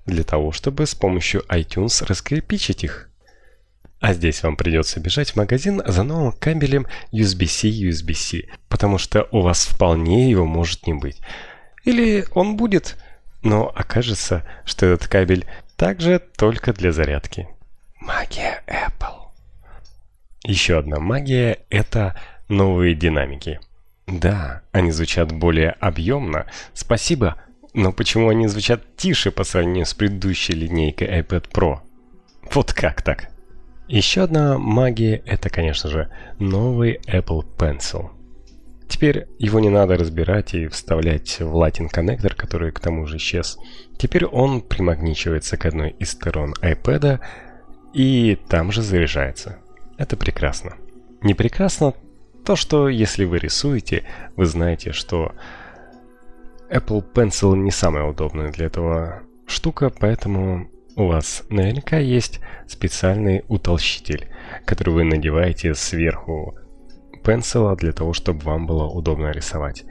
для 0.08 0.24
того, 0.24 0.52
чтобы 0.52 0.88
с 0.88 0.96
помощью 0.96 1.44
iTunes 1.50 2.04
раскрепичить 2.04 2.84
их. 2.84 3.10
А 4.00 4.14
здесь 4.14 4.42
вам 4.44 4.56
придется 4.56 5.00
бежать 5.00 5.32
в 5.32 5.36
магазин 5.36 5.82
за 5.86 6.04
новым 6.04 6.32
кабелем 6.32 6.88
USB-C 7.12 7.68
USB-C, 7.68 8.48
потому 8.70 8.98
что 8.98 9.28
у 9.32 9.42
вас 9.42 9.66
вполне 9.66 10.30
его 10.30 10.46
может 10.46 10.88
не 10.88 10.94
быть. 10.94 11.20
Или 11.84 12.26
он 12.34 12.58
будет, 12.58 12.96
но 13.44 13.68
окажется, 13.68 14.44
что 14.66 14.86
этот 14.86 15.08
кабель 15.08 15.46
также 15.76 16.20
только 16.20 16.74
для 16.74 16.92
зарядки. 16.92 17.48
Магия 18.00 18.64
Apple. 18.68 19.30
Еще 20.44 20.78
одна 20.78 21.00
магия– 21.00 21.60
это 21.70 22.20
новые 22.48 22.94
динамики. 22.94 23.60
Да, 24.06 24.62
они 24.72 24.92
звучат 24.92 25.32
более 25.32 25.72
объемно. 25.72 26.46
Спасибо 26.74 27.36
но 27.78 27.94
почему 27.94 28.30
они 28.30 28.48
звучат 28.48 28.96
тише 28.96 29.30
по 29.30 29.44
сравнению 29.44 29.86
с 29.86 29.94
предыдущей 29.94 30.54
линейкой 30.54 31.22
iPad 31.22 31.48
Pro? 31.52 31.78
Вот 32.52 32.74
как 32.74 33.04
так? 33.04 33.30
Еще 33.88 34.24
одна 34.24 34.58
магия– 34.58 35.22
это, 35.28 35.52
конечно 35.52 35.88
же, 35.88 36.10
новый 36.40 37.00
Apple 37.06 37.46
Pencil. 37.56 38.10
Теперь 38.90 39.28
его 39.38 39.60
не 39.60 39.70
надо 39.70 39.96
разбирать 39.96 40.56
и 40.56 40.68
вставлять 40.68 41.40
в 41.40 41.56
Latin 41.56 41.88
коннектор, 41.88 42.34
который 42.34 42.72
к 42.72 42.80
тому 42.80 43.06
же 43.06 43.18
исчез. 43.18 43.60
Теперь 44.00 44.26
он 44.26 44.62
примагничивается 44.62 45.56
к 45.56 45.66
одной 45.68 45.92
из 45.92 46.10
сторон 46.10 46.56
iPad 46.64 47.20
и 47.94 48.40
там 48.50 48.72
же 48.72 48.82
заряжается. 48.82 49.60
Это 50.00 50.18
прекрасно. 50.18 50.78
Не 51.22 51.36
прекрасно 51.36 51.94
то, 52.44 52.56
что 52.56 52.90
если 52.90 53.24
вы 53.26 53.38
рисуете, 53.38 54.04
вы 54.36 54.48
знаете, 54.48 54.94
что 54.94 55.34
Apple 56.70 57.04
Pencil 57.14 57.56
не 57.56 57.72
самая 57.72 58.06
удобная 58.06 58.52
для 58.52 58.66
этого 58.66 59.24
штука, 59.46 59.90
поэтому 59.90 60.70
у 60.96 61.08
вас 61.08 61.44
наверняка 61.50 61.98
есть 61.98 62.40
специальный 62.68 63.44
утолщитель, 63.48 64.28
который 64.66 64.94
вы 64.94 65.04
надеваете 65.04 65.76
сверху 65.76 66.58
пенсила 67.24 67.76
для 67.76 67.92
того, 67.92 68.14
чтобы 68.14 68.40
вам 68.44 68.66
было 68.66 68.86
удобно 68.86 69.32
рисовать. 69.32 69.86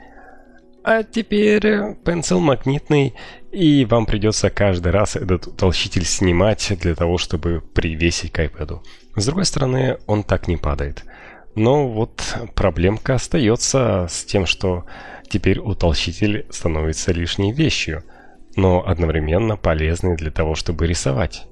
А 0.83 1.03
теперь 1.03 1.95
пенсил 2.05 2.39
магнитный, 2.39 3.13
и 3.51 3.85
вам 3.85 4.05
придется 4.05 4.49
каждый 4.49 4.91
раз 4.91 5.15
этот 5.15 5.47
утолщитель 5.47 6.05
снимать 6.05 6.71
для 6.79 6.95
того, 6.95 7.17
чтобы 7.17 7.61
привесить 7.61 8.31
к 8.31 8.39
iPad. 8.39 8.79
С 9.15 9.25
другой 9.25 9.45
стороны, 9.45 9.97
он 10.07 10.23
так 10.23 10.47
не 10.47 10.57
падает. 10.57 11.03
Но 11.57 11.87
вот 11.87 12.37
проблемка 12.53 13.15
остается 13.15 14.05
с 14.11 14.23
тем, 14.25 14.45
что 14.45 14.85
теперь 15.27 15.57
утолщитель 15.57 16.45
становится 16.51 17.11
лишней 17.11 17.51
вещью, 17.51 18.03
но 18.55 18.87
одновременно 18.87 19.57
полезной 19.57 20.15
для 20.15 20.29
того, 20.29 20.53
чтобы 20.53 20.85
рисовать. 20.85 21.47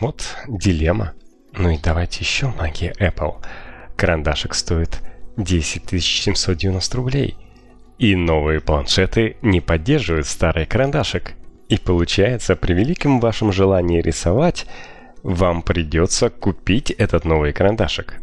Вот 0.00 0.36
дилемма. 0.46 1.14
Ну 1.54 1.70
и 1.70 1.76
давайте 1.76 2.20
еще 2.20 2.54
магия 2.56 2.94
Apple. 3.00 3.44
Карандашик 3.96 4.54
стоит 4.54 5.00
10 5.36 6.00
790 6.00 6.96
рублей. 6.96 7.36
И 7.98 8.14
новые 8.14 8.60
планшеты 8.60 9.38
не 9.42 9.60
поддерживают 9.60 10.28
старый 10.28 10.66
карандашик. 10.66 11.32
И 11.68 11.78
получается, 11.78 12.54
при 12.54 12.74
великом 12.74 13.18
вашем 13.18 13.50
желании 13.50 14.02
рисовать, 14.02 14.66
вам 15.24 15.62
придется 15.62 16.30
купить 16.30 16.92
этот 16.92 17.24
новый 17.24 17.52
карандашик. 17.52 18.21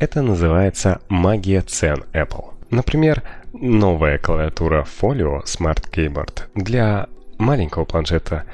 Это 0.00 0.22
называется 0.22 1.02
магия 1.10 1.60
цен 1.60 2.04
Apple. 2.14 2.54
Например, 2.70 3.22
новая 3.52 4.16
клавиатура 4.16 4.82
Folio 4.82 5.44
Smart 5.44 5.90
Keyboard 5.90 6.44
для 6.54 7.06
маленького 7.36 7.84
планшета 7.84 8.44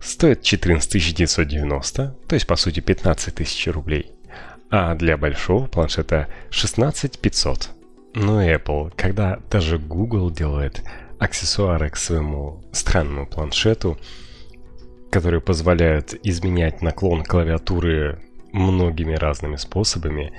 стоит 0.00 0.42
14 0.42 1.12
990, 1.12 2.16
то 2.28 2.34
есть 2.34 2.46
по 2.46 2.54
сути 2.54 2.78
15 2.78 3.34
тысяч 3.34 3.66
рублей, 3.66 4.12
а 4.70 4.94
для 4.94 5.16
большого 5.16 5.66
планшета 5.66 6.28
16 6.50 7.18
500. 7.18 7.70
Но 8.14 8.40
Apple, 8.40 8.92
когда 8.94 9.40
даже 9.50 9.78
Google 9.78 10.30
делает 10.30 10.84
аксессуары 11.18 11.90
к 11.90 11.96
своему 11.96 12.62
странному 12.70 13.26
планшету, 13.26 13.98
которые 15.10 15.40
позволяют 15.40 16.14
изменять 16.22 16.80
наклон 16.80 17.24
клавиатуры 17.24 18.20
многими 18.52 19.16
разными 19.16 19.56
способами, 19.56 20.32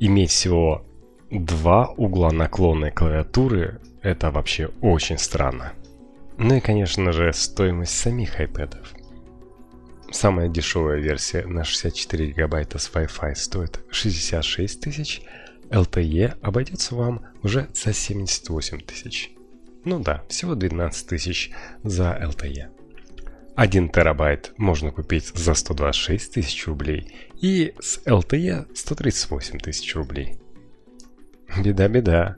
иметь 0.00 0.30
всего 0.30 0.84
два 1.30 1.88
угла 1.96 2.30
наклонной 2.30 2.90
клавиатуры– 2.90 3.80
это 4.02 4.30
вообще 4.30 4.70
очень 4.80 5.18
странно. 5.18 5.72
Ну 6.38 6.56
и, 6.56 6.60
конечно 6.60 7.12
же, 7.12 7.32
стоимость 7.32 7.96
самих 7.96 8.40
iPad. 8.40 8.76
Самая 10.10 10.48
дешевая 10.48 10.98
версия 10.98 11.46
на 11.46 11.64
64 11.64 12.26
гигабайта 12.26 12.78
с 12.78 12.90
Wi-Fi 12.90 13.34
стоит 13.34 13.80
66 13.90 14.80
тысяч, 14.80 15.22
LTE 15.70 16.36
обойдется 16.42 16.94
вам 16.94 17.22
уже 17.42 17.68
за 17.72 17.94
78 17.94 18.80
тысяч. 18.80 19.32
Ну 19.84 20.00
да, 20.00 20.22
всего 20.28 20.54
12 20.54 21.06
тысяч 21.06 21.50
за 21.82 22.12
LTE. 22.22 22.68
1 23.54 23.88
терабайт 23.90 24.52
можно 24.56 24.90
купить 24.90 25.26
за 25.34 25.54
126 25.54 26.32
тысяч 26.32 26.66
рублей 26.66 27.30
и 27.40 27.74
с 27.80 28.00
LTE 28.06 28.66
138 28.74 29.58
тысяч 29.58 29.94
рублей. 29.94 30.36
Беда-беда. 31.62 32.36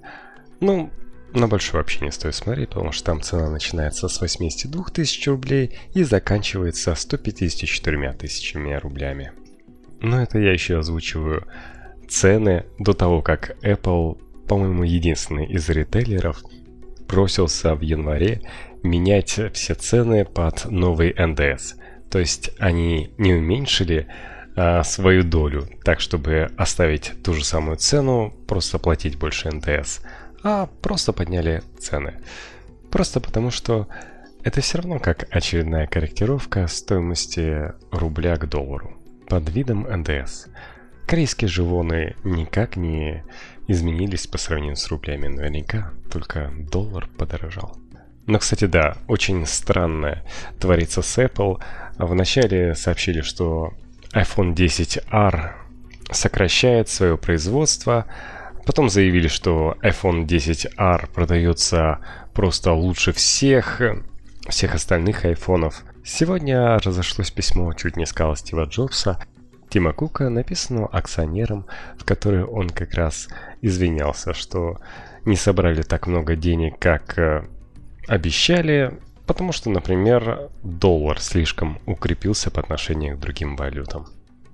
Ну, 0.61 0.91
на 1.33 1.47
большой 1.47 1.81
вообще 1.81 2.05
не 2.05 2.11
стоит 2.11 2.35
смотреть, 2.35 2.71
потому 2.71 2.91
что 2.91 3.05
там 3.07 3.21
цена 3.21 3.49
начинается 3.51 4.09
с 4.09 4.21
82 4.21 4.85
тысяч 4.93 5.27
рублей 5.29 5.79
и 5.93 6.03
заканчивается 6.03 6.95
154 6.95 8.13
тысячами 8.15 8.75
рублями. 8.75 9.33
Но 10.01 10.21
это 10.21 10.39
я 10.39 10.53
еще 10.53 10.79
озвучиваю 10.79 11.47
цены 12.09 12.67
до 12.79 12.93
того, 12.93 13.23
как 13.23 13.57
Apple, 13.63 14.19
по-моему, 14.47 14.83
единственный 14.83 15.47
из 15.47 15.69
ритейлеров, 15.69 16.43
бросился 17.09 17.75
в 17.75 17.81
январе 17.81 18.43
менять 18.85 19.41
все 19.55 19.75
цены 19.75 20.25
под 20.25 20.67
новый 20.67 21.13
NDS. 21.13 21.75
То 22.11 22.21
есть 22.21 22.53
они 22.59 23.13
не 23.19 23.35
уменьшили 23.35 24.07
а, 24.55 24.85
свою 24.85 25.25
долю, 25.25 25.67
так 25.83 26.01
чтобы 26.01 26.51
оставить 26.57 27.13
ту 27.25 27.35
же 27.35 27.45
самую 27.45 27.77
цену, 27.77 28.33
просто 28.47 28.79
платить 28.79 29.19
больше 29.19 29.51
НДС, 29.51 30.01
а 30.45 30.69
просто 30.81 31.13
подняли 31.13 31.63
цены. 31.79 32.21
Просто 32.93 33.21
потому 33.21 33.51
что 33.51 33.89
это 34.45 34.61
все 34.61 34.79
равно 34.79 35.01
как 35.01 35.27
очередная 35.35 35.87
корректировка 35.87 36.69
стоимости 36.69 37.73
рубля 37.91 38.37
к 38.37 38.49
доллару 38.49 38.93
под 39.27 39.49
видом 39.49 39.89
НДС. 39.91 40.47
Корейские 41.07 41.49
живоны 41.49 42.15
никак 42.23 42.77
не 42.77 43.25
изменились 43.67 44.27
по 44.27 44.39
сравнению 44.39 44.77
с 44.77 44.87
рублями 44.89 45.29
наверняка, 45.29 45.93
только 46.13 46.53
доллар 46.71 47.09
подорожал. 47.19 47.84
Но, 48.27 48.39
кстати, 48.39 48.65
да, 48.65 48.97
очень 49.07 49.47
странное 49.47 50.25
творится 50.59 51.03
с 51.03 51.19
Apple. 51.19 51.61
Вначале 51.99 52.75
сообщили, 52.75 53.21
что 53.21 53.75
iPhone 54.13 54.55
10R 54.55 55.53
сокращает 56.11 56.89
свое 56.89 57.19
производство, 57.19 58.07
потом 58.65 58.89
заявили, 58.89 59.29
что 59.29 59.77
iPhone 59.83 60.27
10R 60.27 61.11
продается 61.13 61.99
просто 62.33 62.73
лучше 62.73 63.13
всех, 63.13 63.81
всех 64.49 64.75
остальных 64.75 65.25
айфонов. 65.25 65.83
Сегодня 66.05 66.79
разошлось 66.79 67.31
письмо, 67.31 67.73
чуть 67.75 67.97
не 67.97 68.07
сказал 68.07 68.37
Стива 68.37 68.65
Джобса, 68.65 69.19
Тима 69.69 69.93
Кука, 69.93 70.29
написанного 70.29 70.87
акционером, 70.89 71.67
в 71.99 72.05
которое 72.05 72.45
он 72.45 72.71
как 72.71 72.95
раз 72.95 73.29
извинялся, 73.61 74.33
что 74.35 74.79
не 75.25 75.37
собрали 75.37 75.83
так 75.83 76.07
много 76.07 76.37
денег, 76.37 76.79
как 76.79 77.19
э, 77.19 77.45
обещали, 78.07 78.99
потому 79.27 79.53
что, 79.53 79.71
например, 79.71 80.51
доллар 80.63 81.21
слишком 81.21 81.79
укрепился 81.87 82.51
по 82.51 82.61
отношению 82.61 83.17
к 83.17 83.21
другим 83.21 83.57
валютам. 83.57 84.07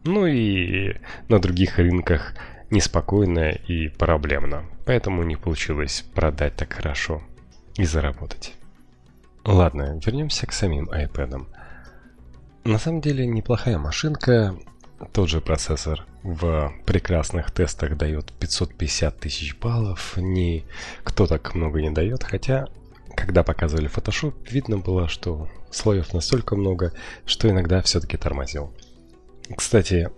Ну 0.05 0.27
и 0.27 0.97
на 1.29 1.41
других 1.41 1.79
рынках 1.79 2.35
неспокойно 2.71 3.51
и 3.51 3.89
проблемно, 3.89 4.65
поэтому 4.87 5.23
не 5.23 5.37
получилось 5.37 6.05
продать 6.15 6.57
так 6.57 6.73
хорошо 6.73 7.23
и 7.77 7.85
заработать. 7.85 8.55
Ладно, 9.45 10.01
вернемся 10.05 10.47
к 10.47 10.53
самим 10.53 10.89
iPad. 10.89 11.47
На 12.65 12.79
самом 12.79 13.01
деле 13.01 13.27
неплохая 13.27 13.79
машинка, 13.79 14.55
тот 15.13 15.29
же 15.29 15.41
процессор 15.41 16.07
в 16.23 16.73
прекрасных 16.85 17.51
тестах 17.51 17.97
дает 17.97 18.33
550 18.33 19.19
тысяч 19.19 19.57
баллов, 19.57 20.15
ни 20.17 20.65
кто 21.03 21.27
так 21.27 21.55
много 21.55 21.81
не 21.81 21.91
дает, 21.91 22.23
хотя 22.23 22.69
когда 23.17 23.43
показывали 23.43 23.91
Photoshop, 23.91 24.35
видно 24.51 24.79
было, 24.79 25.09
что 25.09 25.49
слоев 25.71 26.13
настолько 26.13 26.57
много, 26.57 26.93
что 27.27 27.49
иногда 27.49 27.83
все-таки 27.83 28.17
тормозил. 28.17 28.73
Кстати, 29.57 30.11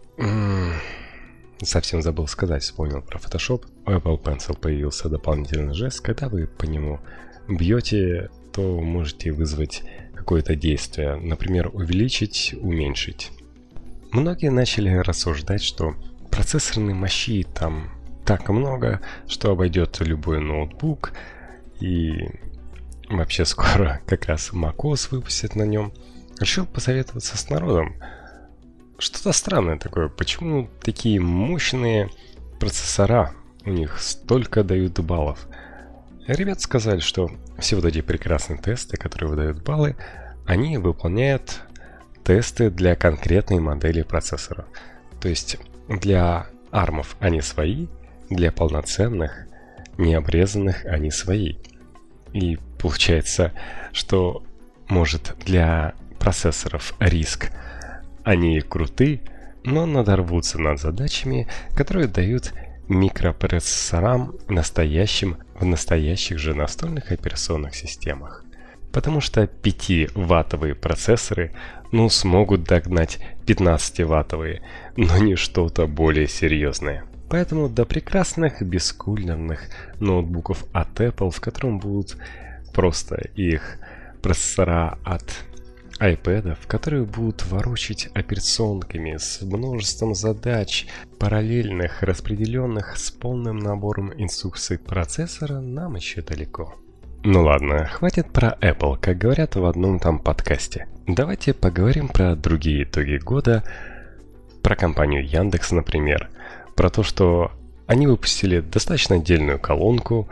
совсем 1.63 2.03
забыл 2.03 2.27
сказать, 2.27 2.63
вспомнил 2.63 3.03
про 3.03 3.19
Photoshop. 3.19 3.67
У 3.87 3.91
Apple 3.91 4.23
Pencil 4.23 4.59
появился 4.59 5.09
дополнительный 5.09 5.75
жест, 5.75 6.01
когда 6.01 6.29
вы 6.29 6.47
по 6.47 6.65
нему 6.65 7.01
бьете, 7.49 8.31
то 8.53 8.81
можете 8.81 9.33
вызвать 9.33 9.83
какое-то 10.15 10.55
действие, 10.55 11.17
например, 11.17 11.71
увеличить, 11.73 12.55
уменьшить. 12.61 13.31
Многие 14.13 14.51
начали 14.51 14.91
рассуждать, 14.91 15.63
что 15.63 15.95
процессорной 16.31 16.95
мощи 16.95 17.45
там 17.55 17.91
так 18.25 18.49
много, 18.51 19.01
что 19.27 19.51
обойдет 19.51 19.99
любой 20.01 20.41
ноутбук, 20.41 21.13
и 21.81 22.13
вообще 23.18 23.44
скоро 23.44 24.01
как 24.07 24.27
раз 24.27 24.51
macOS 24.53 25.09
выпустят 25.11 25.57
на 25.57 25.64
нем. 25.64 25.92
Решил 26.40 26.66
посоветоваться 26.66 27.37
с 27.37 27.51
народом. 27.51 27.94
Что-то 28.98 29.33
странное 29.33 29.79
такое, 29.79 30.09
почему 30.09 30.68
такие 30.81 31.20
мощные 31.20 32.11
процессора 32.59 33.33
у 33.64 33.70
них 33.70 34.01
столько 34.01 34.62
дают 34.64 34.98
баллов? 35.01 35.46
Ребят 36.27 36.61
сказали, 36.61 37.01
что 37.01 37.31
все 37.59 37.77
вот 37.77 37.85
эти 37.85 38.01
прекрасные 38.01 38.59
тесты, 38.59 38.96
которые 38.96 39.31
выдают 39.31 39.62
баллы, 39.62 39.96
они 40.46 40.79
выполняют 40.79 41.61
тесты 42.25 42.70
для 42.70 42.94
конкретной 42.94 43.59
модели 43.59 44.03
процессора. 44.03 44.66
То 45.20 45.29
есть 45.29 45.59
для 45.88 46.46
армов 46.70 47.16
они 47.20 47.40
свои, 47.40 47.88
для 48.31 48.53
полноценных, 48.53 49.46
необрезанных 49.98 50.85
они 50.85 51.11
свои. 51.11 51.57
И 52.33 52.59
получается, 52.83 53.53
что 53.92 54.42
может 54.88 55.35
для 55.47 55.95
процессоров 56.18 56.95
риск 56.99 57.51
они 58.25 58.61
круты, 58.61 59.23
но 59.64 59.87
надорвутся 59.87 60.59
над 60.61 60.81
задачами, 60.81 61.49
которые 61.75 62.09
дают 62.09 62.53
микропроцессорам 62.88 64.35
настоящим 64.49 65.38
в 65.59 65.64
настоящих 65.64 66.38
же 66.38 66.55
настольных 66.55 67.12
операционных 67.12 67.75
системах. 67.75 68.45
Потому 68.92 69.21
что 69.21 69.45
5-ваттовые 69.45 70.75
процессоры 70.75 71.53
ну, 71.92 72.09
смогут 72.09 72.64
догнать 72.64 73.18
15-ваттовые, 73.47 74.61
но 74.97 75.18
не 75.18 75.37
что-то 75.37 75.87
более 75.87 76.29
серьезное. 76.29 77.05
Поэтому 77.31 77.68
до 77.68 77.87
прекрасных 77.87 78.61
бескулерных 78.61 79.68
ноутбуков 80.01 80.64
от 80.73 81.01
Apple, 81.01 81.31
в 81.31 81.40
котором 81.40 81.79
будут 81.79 82.16
просто 82.73 83.17
их 83.35 83.79
процессора 84.23 84.99
от 85.05 85.25
iPad, 86.01 86.57
которые 86.67 87.05
будут 87.05 87.45
ворочать 87.47 88.09
операционками 88.15 89.17
с 89.17 89.41
множеством 89.43 90.15
задач, 90.15 90.87
параллельных, 91.19 92.03
распределенных 92.03 92.97
с 92.97 93.11
полным 93.11 93.59
набором 93.59 94.13
инструкций 94.17 94.79
процессора, 94.79 95.61
нам 95.61 95.95
еще 95.95 96.23
далеко. 96.23 96.75
Ну 97.25 97.45
ладно, 97.45 97.87
хватит 97.87 98.33
про 98.33 98.57
Apple, 98.61 98.99
как 99.01 99.19
говорят 99.19 99.55
в 99.55 99.65
одном 99.65 100.01
там 100.01 100.19
подкасте. 100.19 100.89
Давайте 101.07 101.55
поговорим 101.55 102.09
про 102.09 102.35
другие 102.35 102.83
итоги 102.83 103.19
года, 103.19 103.63
про 104.61 104.75
компанию 104.75 105.25
Яндекс, 105.25 105.71
например, 105.71 106.31
про 106.75 106.91
то, 106.91 107.05
что 107.05 107.53
они 107.87 108.09
выпустили 108.09 108.61
достаточно 108.61 109.17
отдельную 109.17 109.61
колонку, 109.61 110.29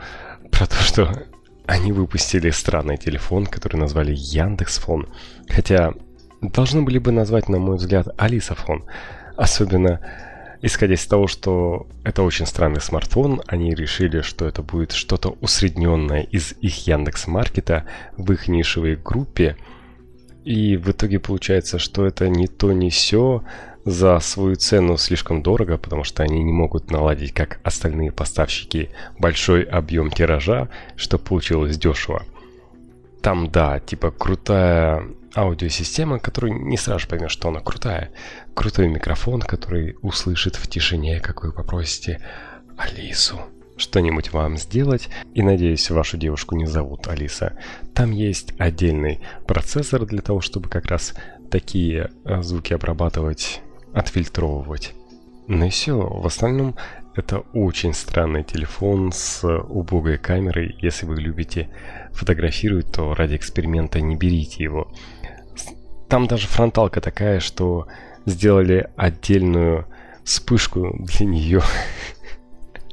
про 0.51 0.65
то, 0.65 0.75
что 0.75 1.23
они 1.71 1.93
выпустили 1.93 2.49
странный 2.49 2.97
телефон, 2.97 3.45
который 3.45 3.77
назвали 3.77 4.13
Яндекс.Фон, 4.13 5.07
хотя 5.47 5.93
должны 6.41 6.81
были 6.81 6.97
бы 6.97 7.13
назвать, 7.13 7.47
на 7.47 7.59
мой 7.59 7.77
взгляд, 7.77 8.09
Алисафон, 8.17 8.83
особенно 9.37 10.01
Исходя 10.63 10.93
из 10.93 11.07
того, 11.07 11.25
что 11.25 11.87
это 12.03 12.21
очень 12.21 12.45
странный 12.45 12.81
смартфон, 12.81 13.41
они 13.47 13.73
решили, 13.73 14.21
что 14.21 14.45
это 14.45 14.61
будет 14.61 14.91
что-то 14.91 15.35
усредненное 15.41 16.21
из 16.21 16.53
их 16.61 16.85
Яндекс 16.85 17.25
Маркета 17.25 17.85
в 18.15 18.31
их 18.31 18.47
нишевой 18.47 18.95
группе. 18.95 19.57
И 20.45 20.77
в 20.77 20.91
итоге 20.91 21.17
получается, 21.19 21.79
что 21.79 22.05
это 22.05 22.29
не 22.29 22.45
то, 22.45 22.73
не 22.73 22.91
все 22.91 23.43
за 23.85 24.19
свою 24.19 24.55
цену 24.55 24.97
слишком 24.97 25.41
дорого, 25.41 25.77
потому 25.77 26.03
что 26.03 26.23
они 26.23 26.43
не 26.43 26.51
могут 26.51 26.91
наладить, 26.91 27.33
как 27.33 27.59
остальные 27.63 28.11
поставщики, 28.11 28.89
большой 29.17 29.63
объем 29.63 30.11
тиража, 30.11 30.69
что 30.95 31.17
получилось 31.17 31.77
дешево. 31.77 32.23
Там, 33.21 33.51
да, 33.51 33.79
типа 33.79 34.11
крутая 34.11 35.07
аудиосистема, 35.35 36.19
которую 36.19 36.65
не 36.67 36.77
сразу 36.77 37.07
поймешь, 37.07 37.31
что 37.31 37.49
она 37.49 37.59
крутая. 37.59 38.11
Крутой 38.53 38.87
микрофон, 38.87 39.41
который 39.41 39.95
услышит 40.01 40.55
в 40.55 40.67
тишине, 40.67 41.19
как 41.19 41.43
вы 41.43 41.51
попросите 41.51 42.19
Алису 42.77 43.39
что-нибудь 43.77 44.31
вам 44.31 44.57
сделать. 44.57 45.09
И 45.33 45.41
надеюсь, 45.41 45.89
вашу 45.89 46.17
девушку 46.17 46.55
не 46.55 46.65
зовут 46.65 47.07
Алиса. 47.07 47.57
Там 47.93 48.11
есть 48.11 48.53
отдельный 48.57 49.19
процессор 49.47 50.05
для 50.05 50.21
того, 50.21 50.39
чтобы 50.39 50.69
как 50.69 50.85
раз 50.85 51.13
такие 51.49 52.11
э, 52.23 52.41
звуки 52.41 52.73
обрабатывать, 52.73 53.61
отфильтровывать. 53.93 54.93
Ну 55.47 55.65
и 55.65 55.69
все. 55.69 55.97
В 55.97 56.25
остальном 56.25 56.75
это 57.15 57.39
очень 57.53 57.93
странный 57.93 58.43
телефон 58.43 59.11
с 59.11 59.45
убогой 59.45 60.17
камерой. 60.17 60.75
Если 60.79 61.05
вы 61.05 61.19
любите 61.19 61.69
фотографировать, 62.13 62.91
то 62.91 63.13
ради 63.13 63.35
эксперимента 63.35 63.99
не 63.99 64.15
берите 64.15 64.63
его. 64.63 64.91
Там 66.07 66.27
даже 66.27 66.47
фронталка 66.47 67.01
такая, 67.01 67.39
что 67.39 67.87
сделали 68.25 68.89
отдельную 68.95 69.87
вспышку 70.23 70.95
для 70.99 71.25
нее. 71.25 71.61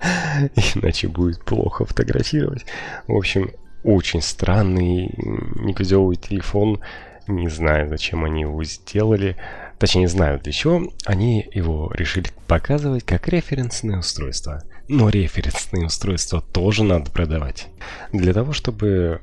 Иначе 0.74 1.08
будет 1.08 1.44
плохо 1.44 1.84
фотографировать. 1.84 2.64
В 3.06 3.16
общем, 3.16 3.50
очень 3.84 4.22
странный, 4.22 5.14
никудевый 5.16 6.16
телефон. 6.16 6.80
Не 7.26 7.48
знаю, 7.48 7.88
зачем 7.88 8.24
они 8.24 8.42
его 8.42 8.64
сделали. 8.64 9.36
Точнее, 9.78 10.02
не 10.02 10.08
знаю 10.08 10.40
для 10.40 10.52
чего. 10.52 10.92
Они 11.04 11.48
его 11.52 11.90
решили 11.94 12.28
показывать 12.46 13.04
как 13.04 13.28
референсное 13.28 13.98
устройство. 13.98 14.62
Но 14.88 15.08
референсные 15.08 15.86
устройства 15.86 16.40
тоже 16.40 16.82
надо 16.82 17.10
продавать. 17.10 17.68
Для 18.12 18.32
того, 18.32 18.52
чтобы 18.52 19.20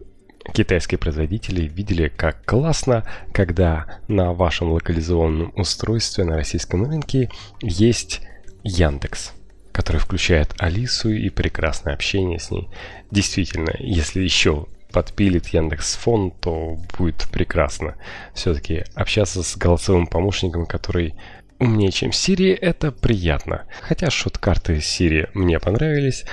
китайские 0.54 0.98
производители 0.98 1.64
видели, 1.68 2.08
как 2.08 2.46
классно, 2.46 3.04
когда 3.34 4.00
на 4.08 4.34
вашем 4.34 4.72
локализованном 4.72 5.54
устройстве 5.56 6.24
на 6.24 6.36
российском 6.38 6.86
рынке 6.86 7.30
есть 7.62 8.22
Яндекс, 8.64 9.34
который 9.72 9.98
включает 9.98 10.54
Алису 10.58 11.10
и 11.10 11.30
прекрасное 11.30 11.94
общение 11.94 12.40
с 12.40 12.52
ней. 12.52 12.70
Действительно, 13.12 13.72
если 13.80 14.22
еще 14.22 14.68
подпилит 14.96 15.50
Яндекс 15.50 15.98
Фон, 15.98 16.32
то 16.32 16.80
будет 16.98 17.28
прекрасно. 17.30 17.96
Все-таки 18.34 18.86
общаться 18.96 19.44
с 19.44 19.58
голосовым 19.58 20.08
помощником, 20.08 20.66
который 20.66 21.16
умнее, 21.60 21.92
чем 21.92 22.12
Siri, 22.12 22.56
это 22.56 22.94
приятно. 22.94 23.66
Хотя 23.82 24.10
шот-карты 24.10 24.78
Siri 24.78 25.30
мне 25.34 25.60
понравились, 25.60 26.24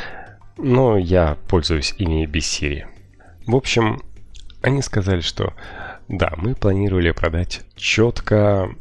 но 0.59 0.97
я 0.97 1.39
пользуюсь 1.49 1.93
ими 1.99 2.25
без 2.25 2.45
Siri. 2.45 2.87
В 3.49 3.57
общем, 3.57 4.01
они 4.63 4.81
сказали, 4.81 5.23
что 5.23 5.55
да, 6.07 6.33
мы 6.37 6.55
планировали 6.55 7.11
продать 7.11 7.63
четко 7.75 8.73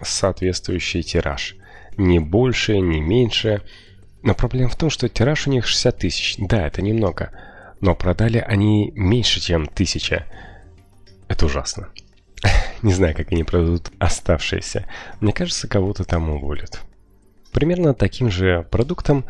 соответствующий 0.00 1.02
тираж. 1.02 1.56
Не 1.96 2.20
больше, 2.20 2.78
не 2.78 3.00
меньше. 3.00 3.62
Но 4.22 4.36
проблема 4.36 4.70
в 4.70 4.76
том, 4.76 4.90
что 4.90 5.08
тираж 5.08 5.48
у 5.48 5.50
них 5.50 5.66
60 5.66 5.98
тысяч. 5.98 6.36
Да, 6.38 6.68
это 6.68 6.82
немного. 6.82 7.32
Но 7.80 7.94
продали 7.94 8.38
они 8.38 8.92
меньше, 8.94 9.40
чем 9.40 9.66
тысяча. 9.66 10.26
Это 11.28 11.46
ужасно. 11.46 11.88
Не 12.82 12.92
знаю, 12.92 13.14
как 13.14 13.32
они 13.32 13.44
продадут 13.44 13.90
оставшиеся. 13.98 14.86
Мне 15.20 15.32
кажется, 15.32 15.68
кого-то 15.68 16.04
там 16.04 16.30
уволят. 16.30 16.80
Примерно 17.52 17.94
таким 17.94 18.30
же 18.30 18.66
продуктом 18.70 19.24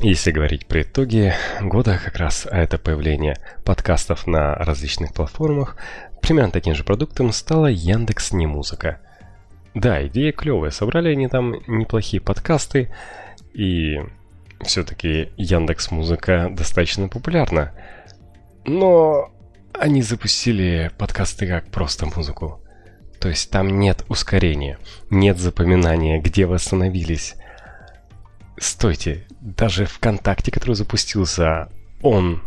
если 0.00 0.30
говорить 0.30 0.66
про 0.66 0.82
итоги 0.82 1.32
года, 1.62 1.98
как 2.04 2.18
раз 2.18 2.46
это 2.50 2.76
появление 2.76 3.38
подкастов 3.64 4.26
на 4.26 4.54
различных 4.54 5.14
платформах, 5.14 5.78
примерно 6.20 6.52
таким 6.52 6.74
же 6.74 6.84
продуктом 6.84 7.32
стала 7.32 7.68
Яндекс 7.68 8.32
Не 8.32 8.46
Музыка. 8.46 9.00
Да, 9.72 10.06
идея 10.06 10.32
клевая, 10.32 10.70
собрали 10.70 11.12
они 11.12 11.28
там 11.28 11.54
неплохие 11.66 12.20
подкасты, 12.20 12.90
и 13.54 13.96
все-таки 14.60 15.30
Яндекс 15.36 15.90
Музыка 15.90 16.48
достаточно 16.50 17.08
популярна. 17.08 17.72
Но 18.64 19.30
они 19.72 20.02
запустили 20.02 20.90
подкасты 20.98 21.46
как 21.46 21.70
просто 21.70 22.06
музыку. 22.06 22.60
То 23.20 23.28
есть 23.28 23.50
там 23.50 23.78
нет 23.78 24.04
ускорения, 24.08 24.78
нет 25.10 25.38
запоминания, 25.38 26.20
где 26.20 26.46
вы 26.46 26.56
остановились. 26.56 27.34
Стойте, 28.58 29.26
даже 29.40 29.86
ВКонтакте, 29.86 30.50
который 30.50 30.74
запустился, 30.74 31.68
он 32.02 32.42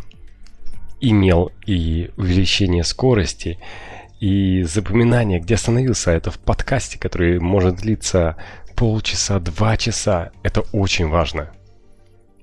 имел 1.01 1.51
и 1.65 2.11
увеличение 2.17 2.83
скорости, 2.83 3.59
и 4.19 4.63
запоминание, 4.63 5.39
где 5.39 5.55
остановился. 5.55 6.11
Это 6.11 6.29
в 6.31 6.39
подкасте, 6.39 6.99
который 6.99 7.39
может 7.39 7.77
длиться 7.77 8.35
полчаса, 8.75 9.39
два 9.39 9.77
часа. 9.77 10.31
Это 10.43 10.61
очень 10.73 11.07
важно. 11.07 11.51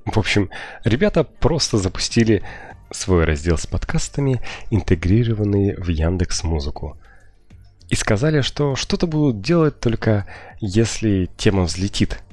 В 0.06 0.18
общем, 0.18 0.50
ребята 0.84 1.24
просто 1.24 1.78
запустили 1.78 2.42
свой 2.90 3.24
раздел 3.24 3.58
с 3.58 3.66
подкастами, 3.66 4.40
интегрированный 4.70 5.74
в 5.76 5.88
Яндекс 5.88 6.44
Музыку. 6.44 6.96
И 7.88 7.94
сказали, 7.94 8.40
что 8.40 8.74
что-то 8.76 9.06
будут 9.06 9.40
делать 9.40 9.78
только 9.78 10.26
если 10.60 11.28
тема 11.36 11.62
взлетит– 11.62 12.22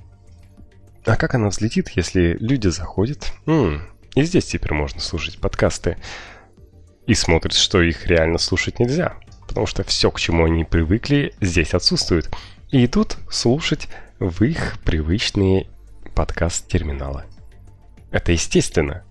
а 1.05 1.17
как 1.17 1.35
она 1.35 1.49
взлетит, 1.49 1.89
если 1.95 2.37
люди 2.39 2.69
заходят? 2.69 3.33
М-м, 3.45 3.81
и 4.15 4.23
здесь 4.23 4.45
теперь 4.45 4.73
можно 4.73 5.01
слушать 5.01 5.37
подкасты. 5.37 5.97
И 7.07 7.13
смотрят, 7.13 7.53
что 7.53 7.81
их 7.81 8.07
реально 8.07 8.37
слушать 8.37 8.79
нельзя. 8.79 9.15
Потому 9.47 9.67
что 9.67 9.83
все, 9.83 10.09
к 10.11 10.19
чему 10.19 10.45
они 10.45 10.63
привыкли, 10.63 11.33
здесь 11.41 11.73
отсутствует. 11.73 12.29
И 12.71 12.85
идут 12.85 13.17
слушать 13.29 13.89
в 14.19 14.43
их 14.43 14.77
привычные 14.85 15.67
подкаст-терминалы. 16.15 17.25
Это 18.13 18.31
естественно. 18.31 19.03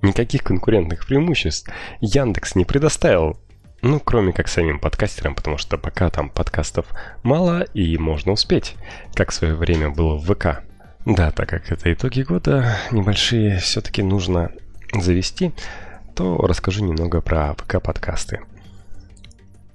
Никаких 0.00 0.42
конкурентных 0.42 1.06
преимуществ 1.06 1.70
Яндекс 2.00 2.54
не 2.56 2.64
предоставил. 2.64 3.38
Ну, 3.82 4.00
кроме 4.00 4.32
как 4.32 4.48
самим 4.48 4.78
подкастерам, 4.78 5.34
потому 5.34 5.58
что 5.58 5.76
пока 5.76 6.08
там 6.08 6.30
подкастов 6.30 6.86
мало 7.22 7.62
и 7.74 7.98
можно 7.98 8.32
успеть, 8.32 8.76
как 9.14 9.30
в 9.30 9.34
свое 9.34 9.54
время 9.54 9.90
было 9.90 10.16
в 10.16 10.24
ВК. 10.24 10.62
Да, 11.04 11.30
так 11.30 11.50
как 11.50 11.70
это 11.70 11.92
итоги 11.92 12.22
года, 12.22 12.76
небольшие 12.90 13.58
все-таки 13.58 14.02
нужно 14.02 14.50
завести, 14.94 15.52
то 16.14 16.38
расскажу 16.38 16.84
немного 16.84 17.20
про 17.20 17.54
ВК-подкасты. 17.54 18.40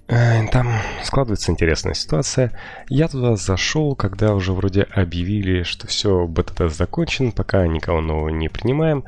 Э, 0.07 0.47
там 0.49 0.67
складывается 1.03 1.51
интересная 1.51 1.93
ситуация. 1.93 2.51
Я 2.89 3.07
туда 3.07 3.35
зашел, 3.35 3.95
когда 3.95 4.35
уже 4.35 4.53
вроде 4.53 4.83
объявили, 4.83 5.63
что 5.63 5.87
все, 5.87 6.27
бета-тест 6.27 6.77
закончен, 6.77 7.31
пока 7.31 7.65
никого 7.67 8.01
нового 8.01 8.29
не 8.29 8.49
принимаем. 8.49 9.03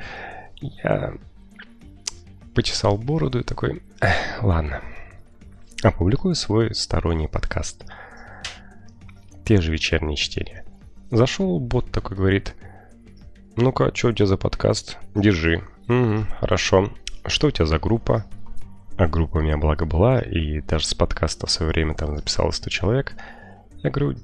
Я 0.60 1.14
почесал 2.56 2.98
бороду 2.98 3.40
и 3.40 3.44
такой, 3.44 3.84
ладно, 4.42 4.82
опубликую 5.84 6.34
свой 6.34 6.74
сторонний 6.74 7.28
подкаст. 7.28 7.86
Те 9.46 9.62
же 9.62 9.72
вечерние 9.72 10.18
чтения. 10.18 10.66
Зашел 11.12 11.60
бот 11.60 11.92
такой, 11.92 12.18
говорит, 12.18 12.56
ну-ка, 13.56 13.92
что 13.94 14.10
у 14.10 14.12
тебя 14.12 14.26
за 14.26 14.38
подкаст? 14.38 14.98
Держи. 15.16 15.64
Угу, 15.88 16.26
хорошо. 16.40 16.92
Что 17.26 17.48
у 17.48 17.52
тебя 17.52 17.66
за 17.66 17.78
группа? 17.80 18.26
А 18.98 19.08
группа 19.08 19.38
у 19.38 19.42
меня 19.42 19.58
благо 19.58 19.86
была, 19.86 20.20
и 20.20 20.62
даже 20.62 20.86
с 20.86 20.94
подкаста 20.94 21.46
в 21.46 21.52
свое 21.52 21.72
время 21.72 21.94
там 21.94 22.16
записалось 22.16 22.56
100 22.56 22.70
человек. 22.70 23.14
Я 23.84 23.92
говорю, 23.92 24.18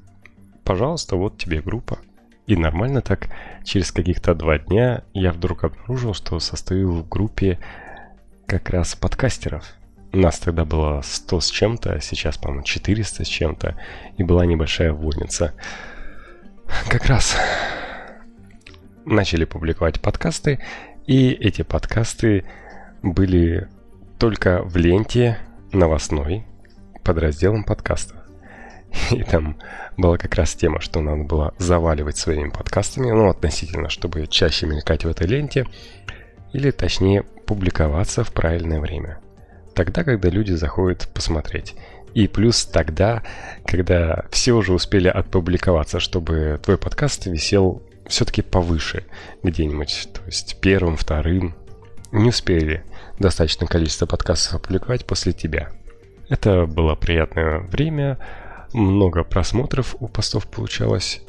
пожалуйста, 0.64 1.16
вот 1.16 1.38
тебе 1.38 1.62
группа. 1.62 2.00
И 2.48 2.56
нормально 2.56 3.02
так, 3.02 3.30
через 3.64 3.92
каких-то 3.92 4.34
два 4.34 4.58
дня 4.58 5.04
я 5.14 5.32
вдруг 5.32 5.64
обнаружил, 5.64 6.14
что 6.14 6.40
состою 6.40 6.92
в 6.92 7.08
группе 7.08 7.60
как 8.48 8.70
раз 8.72 8.96
подкастеров. 8.96 9.64
Нас 10.12 10.40
тогда 10.40 10.66
было 10.66 11.02
100 11.04 11.40
с 11.40 11.50
чем-то, 11.50 11.94
а 11.94 12.02
сейчас, 12.02 12.38
по-моему, 12.38 12.64
400 12.64 13.24
с 13.24 13.28
чем-то, 13.28 13.78
и 14.18 14.24
была 14.24 14.46
небольшая 14.46 14.92
вольница 14.92 15.54
как 16.90 17.06
раз 17.06 17.36
начали 19.06 19.46
публиковать 19.46 20.02
подкасты, 20.02 20.60
и 21.06 21.32
эти 21.32 21.62
подкасты 21.62 22.46
были 23.02 23.68
только 24.18 24.64
в 24.64 24.78
ленте 24.78 25.38
новостной 25.72 26.46
под 27.04 27.18
разделом 27.18 27.64
подкастов. 27.64 28.18
И 29.12 29.24
там 29.24 29.58
была 29.98 30.18
как 30.18 30.36
раз 30.36 30.54
тема, 30.54 30.80
что 30.80 31.02
надо 31.02 31.24
было 31.24 31.54
заваливать 31.58 32.18
своими 32.18 32.50
подкастами, 32.50 33.12
ну, 33.12 33.30
относительно, 33.30 33.90
чтобы 33.90 34.28
чаще 34.28 34.68
мелькать 34.68 35.04
в 35.04 35.10
этой 35.10 35.28
ленте, 35.28 35.66
или 36.54 36.72
точнее 36.72 37.24
публиковаться 37.24 38.24
в 38.24 38.32
правильное 38.32 38.80
время. 38.80 39.20
Тогда, 39.74 40.04
когда 40.04 40.30
люди 40.30 40.54
заходят 40.54 41.10
посмотреть. 41.14 41.76
И 42.14 42.28
плюс 42.28 42.66
тогда, 42.66 43.24
когда 43.66 44.26
все 44.30 44.54
уже 44.54 44.74
успели 44.74 45.08
отпубликоваться, 45.08 46.00
чтобы 46.00 46.60
твой 46.64 46.78
подкаст 46.78 47.26
висел 47.26 47.82
все-таки 48.08 48.44
повыше 48.44 49.06
где-нибудь, 49.42 50.10
то 50.14 50.22
есть 50.26 50.58
первым, 50.62 50.96
вторым. 50.96 51.56
Не 52.12 52.30
успели 52.30 52.84
достаточное 53.20 53.68
количество 53.68 54.06
подкастов 54.06 54.56
опубликовать 54.56 55.06
после 55.06 55.34
тебя. 55.34 55.72
Это 56.30 56.66
было 56.66 56.96
приятное 56.96 57.60
время, 57.60 58.18
много 58.74 59.24
просмотров 59.24 59.96
у 60.00 60.08
постов 60.08 60.48
получалось. 60.48 61.22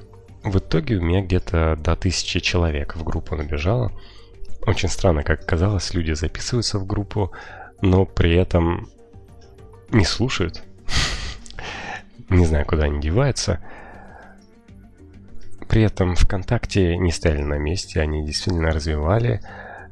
В 0.43 0.59
итоге 0.59 0.97
у 0.97 1.03
меня 1.03 1.23
где-то 1.23 1.77
до 1.77 1.97
тысячи 1.97 2.41
человек 2.41 2.97
в 2.97 3.05
группу 3.05 3.35
набежало. 3.37 3.93
Очень 4.67 4.89
странно, 4.89 5.23
как 5.23 5.45
казалось, 5.47 5.93
люди 5.95 6.13
записываются 6.13 6.79
в 6.79 6.87
группу, 6.87 7.33
но 7.83 8.07
при 8.07 8.35
этом 8.35 8.89
не 9.91 10.05
слушают. 10.05 10.63
Не 12.31 12.47
знаю, 12.47 12.65
куда 12.65 12.85
они 12.85 13.01
деваются. 13.01 13.61
При 15.69 15.83
этом 15.83 16.15
ВКонтакте 16.15 16.97
не 16.97 17.11
стояли 17.11 17.43
на 17.43 17.59
месте, 17.59 18.01
они 18.01 18.25
действительно 18.25 18.71
развивали 18.71 19.41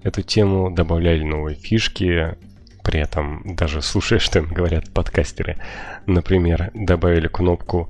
эту 0.02 0.22
тему, 0.22 0.70
добавляли 0.70 1.22
новые 1.22 1.56
фишки, 1.56 2.36
при 2.82 3.00
этом 3.00 3.42
даже 3.56 3.82
слушая, 3.82 4.18
что 4.18 4.40
им 4.40 4.48
говорят 4.48 4.92
подкастеры. 4.92 5.58
Например, 6.06 6.70
добавили 6.74 7.28
кнопку 7.28 7.88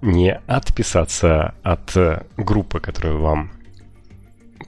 не 0.00 0.34
отписаться 0.46 1.54
от 1.62 1.94
группы, 2.36 2.80
которая 2.80 3.14
вам 3.14 3.52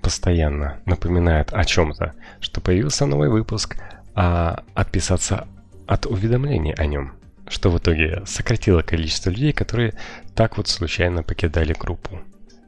постоянно 0.02 0.80
напоминает 0.84 1.52
о 1.52 1.64
чем-то, 1.64 2.14
что 2.40 2.60
появился 2.60 3.06
новый 3.06 3.30
выпуск, 3.30 3.76
а 4.14 4.64
отписаться 4.74 5.46
от 5.86 6.06
уведомления 6.06 6.74
о 6.74 6.86
нем 6.86 7.18
что 7.48 7.70
в 7.70 7.78
итоге 7.78 8.22
сократило 8.26 8.82
количество 8.82 9.30
людей, 9.30 9.52
которые 9.52 9.94
так 10.34 10.56
вот 10.56 10.68
случайно 10.68 11.22
покидали 11.22 11.72
группу. 11.72 12.20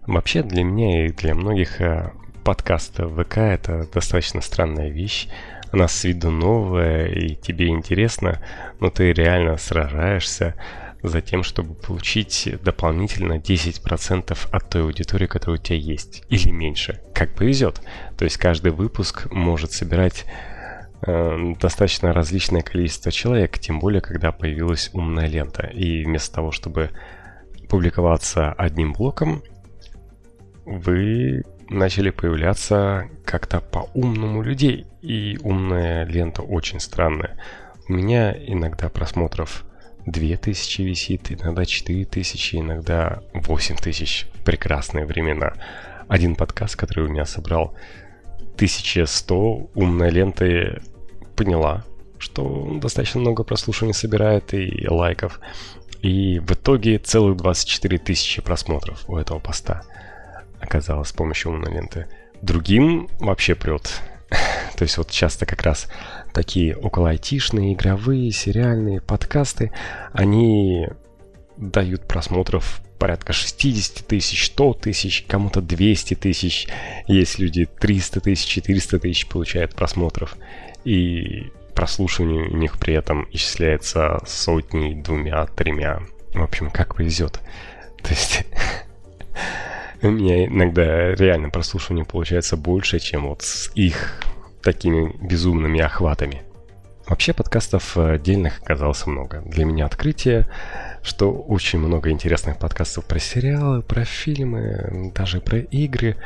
Вообще 0.07 0.43
для 0.43 0.65
меня 0.65 1.07
и 1.07 1.13
для 1.13 1.35
многих 1.35 1.81
э, 2.51 2.53
подкаст 2.53 2.97
ВК 2.97 3.39
это 3.39 3.87
достаточно 3.93 4.41
странная 4.41 4.91
вещь. 4.91 5.29
она 5.73 5.87
с 5.87 6.03
виду 6.03 6.31
новая 6.31 7.07
и 7.07 7.37
тебе 7.37 7.69
интересно, 7.69 8.41
но 8.81 8.91
ты 8.91 9.13
реально 9.13 9.57
сражаешься 9.57 10.57
за 11.03 11.21
тем, 11.21 11.45
чтобы 11.45 11.75
получить 11.75 12.49
дополнительно 12.63 13.35
10% 13.35 14.37
от 14.51 14.69
той 14.69 14.83
аудитории, 14.83 15.27
которая 15.27 15.61
у 15.61 15.63
тебя 15.63 15.77
есть, 15.77 16.25
или 16.29 16.51
меньше, 16.51 17.01
как 17.15 17.37
повезет. 17.37 17.83
То 18.19 18.25
есть 18.25 18.37
каждый 18.37 18.73
выпуск 18.73 19.31
может 19.31 19.71
собирать 19.71 20.25
э, 21.07 21.55
достаточно 21.61 22.13
различное 22.13 22.63
количество 22.63 23.13
человек, 23.13 23.61
тем 23.61 23.79
более, 23.79 24.01
когда 24.01 24.33
появилась 24.33 24.91
умная 24.93 25.29
лента. 25.29 25.69
И 25.69 26.05
вместо 26.05 26.35
того, 26.35 26.51
чтобы 26.51 26.91
публиковаться 27.69 28.53
одним 28.53 28.93
блоком, 28.93 29.43
вы 30.67 31.45
начали 31.71 32.11
появляться 32.11 33.09
как-то 33.25 33.61
по-умному 33.61 34.43
людей. 34.43 34.87
И 35.01 35.39
умная 35.43 36.05
лента 36.05 36.43
очень 36.43 36.81
странная. 36.81 37.39
У 37.89 37.93
меня 37.93 38.33
иногда 38.33 38.89
просмотров 38.89 39.64
2000 40.07 40.83
висит, 40.83 41.33
иногда 41.33 41.64
4000, 41.64 42.57
иногда 42.57 43.23
8000 43.33 44.27
в 44.35 44.45
прекрасные 44.45 45.07
времена. 45.07 45.55
Один 46.09 46.35
подкаст, 46.35 46.77
который 46.77 47.07
у 47.07 47.09
меня 47.09 47.25
собрал 47.25 47.75
1100, 48.57 49.71
умная 49.75 50.11
лента 50.11 50.83
поняла, 51.37 51.85
что 52.18 52.79
достаточно 52.81 53.21
много 53.21 53.45
прослушиваний 53.45 53.95
собирает 53.95 54.53
и 54.53 54.87
лайков. 54.89 55.41
И 56.03 56.41
в 56.41 56.53
итоге 56.53 56.99
целых 56.99 57.37
24 57.37 57.99
тысячи 57.99 58.43
просмотров 58.43 59.05
у 59.09 59.16
этого 59.16 59.39
поста 59.39 59.83
оказалось 60.61 61.09
с 61.09 61.13
помощью 61.13 61.53
умной 61.53 61.73
ленты. 61.73 62.07
Другим 62.43 63.09
вообще 63.19 63.55
прет. 63.55 64.01
То 64.77 64.85
есть 64.85 64.97
вот 64.99 65.11
часто 65.11 65.47
как 65.47 65.63
раз 65.63 65.89
такие 66.33 66.77
около 66.77 67.11
айтишные, 67.11 67.75
игровые, 67.75 68.31
сериальные 68.31 69.01
подкасты, 69.01 69.73
они 70.13 70.89
дают 71.57 72.07
просмотров 72.07 72.81
порядка 72.99 73.33
60 73.33 74.07
тысяч, 74.07 74.47
100 74.47 74.75
тысяч, 74.75 75.25
кому-то 75.27 75.61
200 75.61 76.15
тысяч. 76.15 76.69
Есть 77.07 77.39
люди 77.39 77.67
300 77.67 78.21
тысяч, 78.21 78.47
400 78.47 78.99
тысяч 79.01 79.27
получают 79.27 79.75
просмотров. 79.75 80.37
И 80.85 81.51
прослушивание 81.75 82.45
у 82.49 82.57
них 82.57 82.79
при 82.79 82.95
этом 82.95 83.27
исчисляется 83.33 84.21
сотней, 84.27 84.95
двумя, 84.95 85.47
тремя. 85.47 86.03
В 86.35 86.43
общем, 86.43 86.71
как 86.71 86.95
повезет. 86.95 87.41
То 88.03 88.11
есть 88.11 88.45
у 90.03 90.11
меня 90.11 90.47
иногда 90.47 91.15
реально 91.15 91.51
прослушивание 91.51 92.05
получается 92.05 92.57
больше, 92.57 92.99
чем 92.99 93.29
вот 93.29 93.43
с 93.43 93.71
их 93.75 94.21
такими 94.63 95.15
безумными 95.21 95.81
охватами. 95.81 96.43
Вообще 97.09 97.33
подкастов 97.33 97.97
отдельных 97.97 98.61
оказалось 98.63 99.05
много. 99.07 99.43
Для 99.45 99.65
меня 99.65 99.87
открытие, 99.87 100.47
что 101.03 101.33
очень 101.33 101.81
много 101.81 102.11
интересных 102.11 102.59
подкастов 102.59 103.05
про 103.05 103.19
сериалы, 103.19 103.83
про 103.83 104.05
фильмы, 104.05 105.11
даже 105.15 105.41
про 105.41 105.59
игры. 105.59 106.17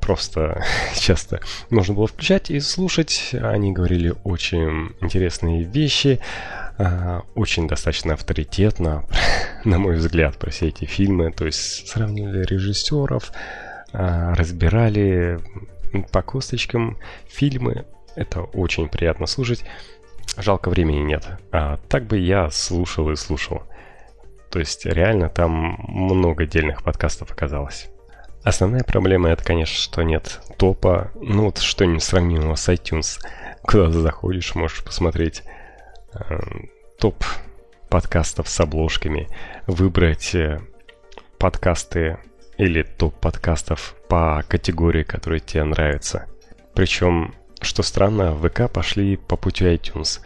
Просто 0.00 0.62
часто 0.94 1.40
можно 1.70 1.94
было 1.94 2.06
включать 2.06 2.50
и 2.50 2.60
слушать. 2.60 3.30
Они 3.32 3.72
говорили 3.72 4.14
очень 4.22 4.94
интересные 5.00 5.64
вещи, 5.64 6.20
очень 7.34 7.68
достаточно 7.68 8.14
авторитетно, 8.14 9.04
на 9.64 9.78
мой 9.78 9.96
взгляд, 9.96 10.36
про 10.38 10.50
все 10.50 10.68
эти 10.68 10.84
фильмы. 10.84 11.32
То 11.32 11.46
есть 11.46 11.88
сравнивали 11.88 12.44
режиссеров, 12.44 13.32
а, 13.92 14.34
разбирали 14.34 15.40
по 16.10 16.22
косточкам 16.22 16.98
фильмы. 17.28 17.86
Это 18.16 18.42
очень 18.42 18.88
приятно 18.88 19.26
слушать. 19.26 19.64
Жалко 20.36 20.68
времени 20.68 21.00
нет. 21.00 21.26
А 21.52 21.78
так 21.88 22.06
бы 22.06 22.18
я 22.18 22.50
слушал 22.50 23.10
и 23.10 23.16
слушал. 23.16 23.62
То 24.50 24.58
есть 24.58 24.84
реально 24.86 25.28
там 25.28 25.76
много 25.88 26.44
отдельных 26.44 26.82
подкастов 26.82 27.30
оказалось. 27.30 27.88
Основная 28.42 28.82
проблема 28.82 29.30
это, 29.30 29.42
конечно, 29.42 29.76
что 29.76 30.02
нет 30.02 30.40
топа, 30.58 31.10
ну 31.14 31.44
вот 31.44 31.58
что-нибудь 31.58 32.02
сравнимого 32.02 32.56
с 32.56 32.68
iTunes. 32.68 33.18
Куда 33.62 33.86
ты 33.86 33.92
заходишь, 33.92 34.54
можешь 34.54 34.84
посмотреть 34.84 35.42
э, 35.44 35.63
топ 36.98 37.24
подкастов 37.88 38.48
с 38.48 38.60
обложками, 38.60 39.28
выбрать 39.66 40.34
э, 40.34 40.60
подкасты 41.38 42.18
или 42.58 42.82
топ 42.82 43.14
подкастов 43.14 43.94
по 44.08 44.42
категории, 44.48 45.02
которая 45.02 45.40
тебе 45.40 45.64
нравится. 45.64 46.26
Причем, 46.74 47.34
что 47.60 47.82
странно, 47.82 48.34
ВК 48.34 48.70
пошли 48.70 49.16
по 49.16 49.36
пути 49.36 49.64
iTunes. 49.64 50.20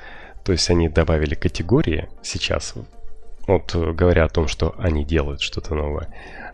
То 0.44 0.52
есть 0.52 0.70
они 0.70 0.88
добавили 0.88 1.34
категории 1.34 2.08
сейчас, 2.22 2.74
вот 3.46 3.74
говоря 3.74 4.24
о 4.24 4.28
том, 4.28 4.48
что 4.48 4.74
они 4.78 5.04
делают 5.04 5.40
что-то 5.40 5.74
новое. 5.74 6.08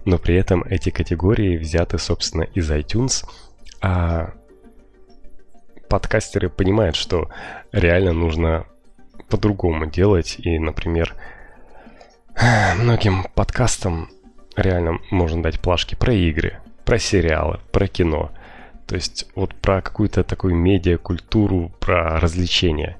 Но 0.04 0.18
при 0.18 0.34
этом 0.36 0.64
эти 0.64 0.90
категории 0.90 1.56
взяты, 1.56 1.98
собственно, 1.98 2.42
из 2.42 2.70
iTunes, 2.70 3.24
а 3.80 4.32
подкастеры 5.88 6.50
понимают, 6.50 6.96
что 6.96 7.30
реально 7.72 8.12
нужно 8.12 8.66
по-другому 9.28 9.86
делать. 9.86 10.36
И, 10.38 10.58
например, 10.58 11.14
многим 12.76 13.24
подкастам 13.34 14.08
реально 14.56 14.98
можно 15.10 15.42
дать 15.42 15.60
плашки 15.60 15.94
про 15.94 16.12
игры, 16.12 16.58
про 16.84 16.98
сериалы, 16.98 17.60
про 17.72 17.86
кино. 17.86 18.30
То 18.86 18.96
есть 18.96 19.26
вот 19.34 19.54
про 19.54 19.80
какую-то 19.80 20.24
такую 20.24 20.54
медиа-культуру, 20.54 21.72
про 21.80 22.20
развлечения. 22.20 22.98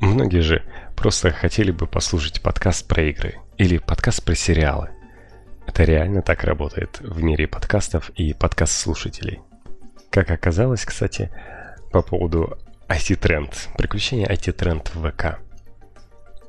Многие 0.00 0.40
же 0.40 0.62
просто 0.96 1.30
хотели 1.30 1.70
бы 1.70 1.86
послушать 1.86 2.42
подкаст 2.42 2.86
про 2.88 3.04
игры 3.04 3.36
или 3.56 3.78
подкаст 3.78 4.24
про 4.24 4.34
сериалы. 4.34 4.90
Это 5.66 5.84
реально 5.84 6.22
так 6.22 6.42
работает 6.42 6.98
в 7.00 7.22
мире 7.22 7.46
подкастов 7.46 8.10
и 8.10 8.34
подкаст-слушателей. 8.34 9.40
Как 10.10 10.30
оказалось, 10.30 10.84
кстати, 10.84 11.30
по 11.92 12.02
поводу 12.02 12.58
IT-тренд, 12.88 13.68
приключения 13.78 14.26
IT-тренд 14.26 14.92
в 14.94 15.08
ВК. 15.10 15.38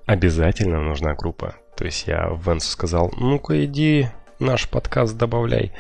Обязательно 0.06 0.82
нужна 0.82 1.14
группа. 1.14 1.56
То 1.78 1.86
есть 1.86 2.08
я 2.08 2.30
Венсу 2.46 2.70
сказал, 2.70 3.14
ну-ка 3.18 3.64
иди 3.64 4.10
наш 4.40 4.68
подкаст 4.68 5.16
добавляй. 5.18 5.72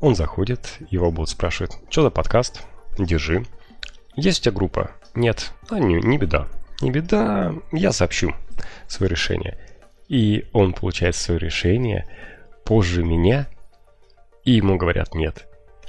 Он 0.00 0.14
заходит, 0.14 0.76
его 0.90 1.10
будут 1.10 1.30
спрашивать, 1.30 1.76
что 1.90 2.02
за 2.02 2.10
подкаст? 2.10 2.62
Держи. 2.98 3.44
Есть 4.14 4.40
у 4.40 4.42
тебя 4.44 4.52
группа? 4.52 4.92
Нет. 5.14 5.52
А 5.70 5.80
не, 5.80 5.94
не 5.94 6.18
беда. 6.18 6.46
Не 6.80 6.92
беда, 6.92 7.52
я 7.72 7.90
сообщу 7.90 8.32
свое 8.86 9.10
решение. 9.10 9.58
И 10.06 10.46
он 10.52 10.72
получает 10.72 11.16
свое 11.16 11.40
решение 11.40 12.06
позже 12.64 13.02
меня, 13.02 13.48
и 14.44 14.52
ему 14.52 14.76
говорят 14.76 15.14
нет. 15.14 15.47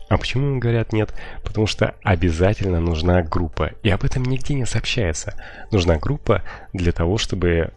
А 0.10 0.18
почему 0.18 0.48
ему 0.48 0.60
говорят 0.60 0.92
нет? 0.92 1.14
Потому 1.44 1.68
что 1.68 1.96
обязательно 2.04 2.80
нужна 2.80 3.22
группа. 3.22 3.72
И 3.84 3.90
об 3.90 4.04
этом 4.04 4.24
нигде 4.26 4.56
не 4.56 4.66
сообщается. 4.66 5.36
Нужна 5.72 5.98
группа 5.98 6.44
для 6.74 6.92
того, 6.92 7.20
чтобы 7.20 7.72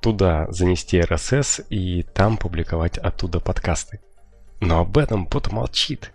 туда 0.00 0.46
занести 0.50 1.00
RSS 1.00 1.66
и 1.68 2.04
там 2.04 2.36
публиковать 2.36 2.96
оттуда 2.96 3.40
подкасты. 3.40 4.00
Но 4.60 4.80
об 4.80 4.96
этом 4.98 5.26
бот 5.26 5.50
молчит. 5.50 6.12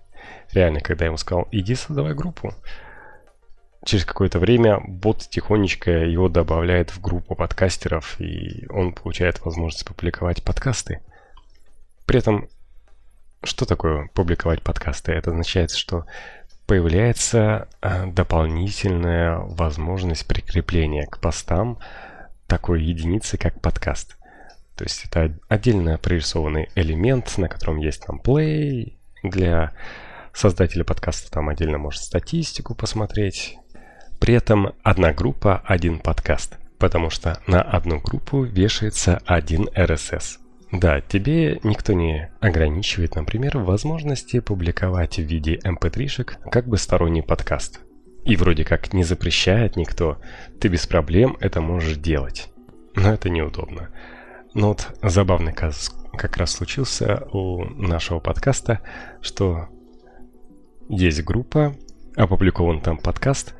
Реально, 0.53 0.79
когда 0.79 1.05
я 1.05 1.07
ему 1.07 1.17
сказал, 1.17 1.49
иди 1.51 1.75
создавай 1.75 2.13
группу. 2.13 2.53
Через 3.85 4.05
какое-то 4.05 4.39
время 4.39 4.79
бот 4.79 5.27
тихонечко 5.29 5.91
его 5.91 6.29
добавляет 6.29 6.91
в 6.91 7.01
группу 7.01 7.35
подкастеров, 7.35 8.19
и 8.21 8.65
он 8.69 8.93
получает 8.93 9.43
возможность 9.43 9.85
публиковать 9.85 10.41
подкасты. 10.41 11.01
При 12.05 12.19
этом, 12.19 12.47
что 13.43 13.65
такое 13.65 14.09
публиковать 14.13 14.61
подкасты? 14.61 15.11
Это 15.11 15.31
означает, 15.31 15.71
что 15.71 16.05
появляется 16.65 17.67
а, 17.81 18.05
дополнительная 18.07 19.37
возможность 19.37 20.25
прикрепления 20.27 21.05
к 21.05 21.19
постам 21.19 21.79
такой 22.47 22.83
единицы, 22.83 23.37
как 23.37 23.59
подкаст. 23.61 24.17
То 24.75 24.85
есть 24.85 25.05
это 25.05 25.37
отдельно 25.49 25.97
прорисованный 25.97 26.69
элемент, 26.75 27.37
на 27.37 27.47
котором 27.47 27.77
есть 27.77 28.05
там 28.05 28.19
play. 28.23 28.93
Для 29.21 29.71
создателя 30.33 30.83
подкаста 30.83 31.31
там 31.31 31.49
отдельно 31.49 31.77
может 31.77 32.01
статистику 32.01 32.75
посмотреть. 32.75 33.57
При 34.19 34.33
этом 34.33 34.73
одна 34.83 35.13
группа, 35.13 35.61
один 35.65 35.99
подкаст. 35.99 36.57
Потому 36.79 37.09
что 37.09 37.39
на 37.47 37.61
одну 37.61 37.99
группу 37.99 38.43
вешается 38.43 39.21
один 39.25 39.69
RSS. 39.75 40.42
Да, 40.73 41.01
тебе 41.01 41.59
никто 41.61 41.93
не 41.93 42.31
ограничивает, 42.39 43.13
например, 43.15 43.59
возможности 43.59 44.39
публиковать 44.39 45.17
в 45.17 45.21
виде 45.21 45.59
mp3-шек 45.63 46.37
эм 46.43 46.49
как 46.49 46.67
бы 46.67 46.77
сторонний 46.77 47.21
подкаст. 47.21 47.81
И 48.25 48.35
вроде 48.35 48.65
как 48.65 48.91
не 48.91 49.03
запрещает 49.03 49.75
никто, 49.75 50.17
ты 50.59 50.69
без 50.69 50.87
проблем 50.87 51.37
это 51.39 51.61
можешь 51.61 51.97
делать. 51.97 52.49
Но 52.95 53.13
это 53.13 53.29
неудобно. 53.29 53.89
Но 54.55 54.69
вот 54.69 54.97
забавный 55.03 55.53
казус 55.53 55.91
как 56.17 56.37
раз 56.37 56.53
случился 56.53 57.27
у 57.31 57.65
нашего 57.65 58.19
подкаста, 58.19 58.79
что 59.21 59.67
есть 60.89 61.23
группа, 61.23 61.75
опубликован 62.15 62.81
там 62.81 62.97
подкаст, 62.97 63.53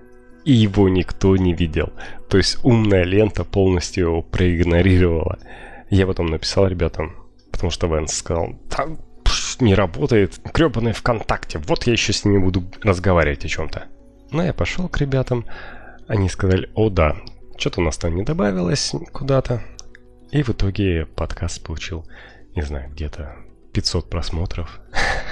и 0.45 0.51
его 0.51 0.89
никто 0.89 1.38
не 1.38 1.53
видел. 1.53 1.93
То 2.28 2.38
есть 2.38 2.57
умная 2.64 3.03
лента 3.03 3.43
полностью 3.43 4.05
его 4.05 4.22
проигнорировала. 4.24 5.38
Я 5.93 6.07
потом 6.07 6.25
написал 6.25 6.65
ребятам, 6.65 7.15
потому 7.51 7.69
что 7.69 7.85
Вэнс 7.85 8.11
сказал, 8.11 8.55
там 8.67 8.97
не 9.59 9.75
работает, 9.75 10.39
гребаный 10.51 10.91
ВКонтакте, 10.91 11.59
вот 11.59 11.85
я 11.85 11.93
еще 11.93 12.13
с 12.13 12.25
ними 12.25 12.39
буду 12.39 12.63
разговаривать 12.81 13.45
о 13.45 13.47
чем-то. 13.47 13.85
Но 14.31 14.37
ну, 14.37 14.43
я 14.43 14.53
пошел 14.53 14.89
к 14.89 14.97
ребятам, 14.97 15.45
они 16.07 16.29
сказали, 16.29 16.71
о 16.73 16.89
да, 16.89 17.17
что-то 17.59 17.79
у 17.79 17.83
нас 17.83 17.99
там 17.99 18.15
не 18.15 18.23
добавилось 18.23 18.93
куда-то. 19.11 19.61
И 20.31 20.41
в 20.41 20.49
итоге 20.49 21.05
подкаст 21.05 21.63
получил, 21.63 22.07
не 22.55 22.63
знаю, 22.63 22.89
где-то 22.89 23.35
500 23.73 24.09
просмотров, 24.09 24.81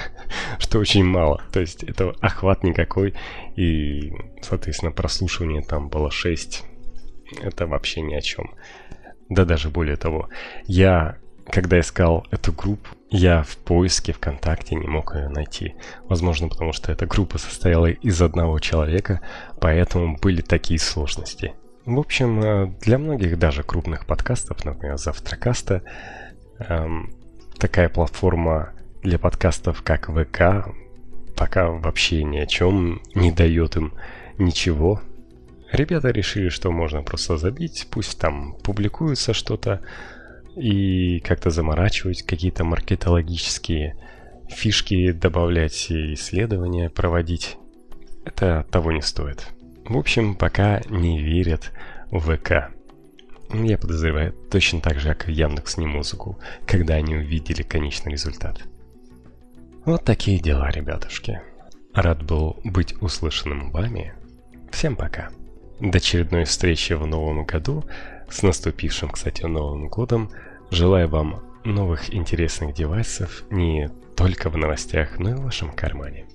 что 0.60 0.78
очень 0.78 1.02
мало. 1.02 1.42
То 1.52 1.58
есть 1.58 1.82
это 1.82 2.14
охват 2.20 2.62
никакой, 2.62 3.14
и, 3.56 4.12
соответственно, 4.42 4.92
прослушивание 4.92 5.62
там 5.62 5.88
было 5.88 6.12
6. 6.12 6.62
Это 7.42 7.66
вообще 7.66 8.02
ни 8.02 8.14
о 8.14 8.20
чем. 8.20 8.54
Да 9.32 9.46
даже 9.46 9.70
более 9.70 9.96
того, 9.96 10.28
я, 10.66 11.16
когда 11.46 11.80
искал 11.80 12.26
эту 12.30 12.52
группу, 12.52 12.90
я 13.08 13.42
в 13.42 13.56
поиске 13.56 14.12
ВКонтакте 14.12 14.74
не 14.74 14.86
мог 14.86 15.14
ее 15.14 15.28
найти. 15.28 15.74
Возможно, 16.04 16.48
потому 16.48 16.72
что 16.72 16.92
эта 16.92 17.06
группа 17.06 17.38
состояла 17.38 17.86
из 17.86 18.20
одного 18.20 18.58
человека, 18.58 19.20
поэтому 19.58 20.18
были 20.18 20.42
такие 20.42 20.78
сложности. 20.78 21.54
В 21.86 21.98
общем, 21.98 22.42
э, 22.42 22.66
для 22.80 22.98
многих 22.98 23.38
даже 23.38 23.62
крупных 23.62 24.06
подкастов, 24.06 24.64
например, 24.66 24.98
Завтракаста, 24.98 25.82
эм, 26.58 27.10
такая 27.58 27.88
платформа 27.88 28.72
для 29.02 29.18
подкастов, 29.18 29.82
как 29.82 30.10
ВК, 30.10 30.74
пока 31.34 31.70
вообще 31.70 32.22
ни 32.22 32.38
о 32.38 32.46
чем 32.46 33.00
не 33.14 33.32
дает 33.32 33.76
им 33.76 33.94
ничего. 34.36 35.00
Ребята 35.72 36.10
решили, 36.10 36.50
что 36.50 36.70
можно 36.70 37.02
просто 37.02 37.38
забить, 37.38 37.88
пусть 37.90 38.18
там 38.18 38.54
публикуется 38.62 39.32
что-то, 39.32 39.80
и 40.54 41.18
как-то 41.20 41.48
заморачивать 41.48 42.24
какие-то 42.24 42.62
маркетологические 42.62 43.96
фишки, 44.50 45.12
добавлять 45.12 45.90
и 45.90 46.12
исследования 46.12 46.90
проводить. 46.90 47.56
Это 48.26 48.66
того 48.70 48.92
не 48.92 49.00
стоит. 49.00 49.48
В 49.86 49.96
общем, 49.96 50.34
пока 50.34 50.82
не 50.90 51.22
верят 51.22 51.72
в 52.10 52.20
ВК. 52.20 52.70
Я 53.54 53.78
подозреваю, 53.78 54.34
точно 54.50 54.82
так 54.82 55.00
же, 55.00 55.08
как 55.08 55.26
в 55.26 55.30
Яндекс 55.30 55.78
не 55.78 55.86
музыку, 55.86 56.38
когда 56.66 56.94
они 56.94 57.16
увидели 57.16 57.62
конечный 57.62 58.12
результат. 58.12 58.60
Вот 59.86 60.04
такие 60.04 60.38
дела, 60.38 60.70
ребятушки. 60.70 61.40
Рад 61.94 62.22
был 62.22 62.60
быть 62.62 62.94
услышанным 63.00 63.70
вами. 63.70 64.12
Всем 64.70 64.96
пока. 64.96 65.30
До 65.82 65.98
очередной 65.98 66.44
встречи 66.44 66.92
в 66.92 67.04
новом 67.08 67.44
году. 67.44 67.84
С 68.30 68.44
наступившим, 68.44 69.10
кстати, 69.10 69.42
Новым 69.42 69.88
годом. 69.88 70.30
Желаю 70.70 71.08
вам 71.08 71.42
новых 71.64 72.14
интересных 72.14 72.72
девайсов 72.72 73.42
не 73.50 73.90
только 74.16 74.48
в 74.48 74.56
новостях, 74.56 75.18
но 75.18 75.30
и 75.30 75.34
в 75.34 75.42
вашем 75.42 75.72
кармане. 75.72 76.26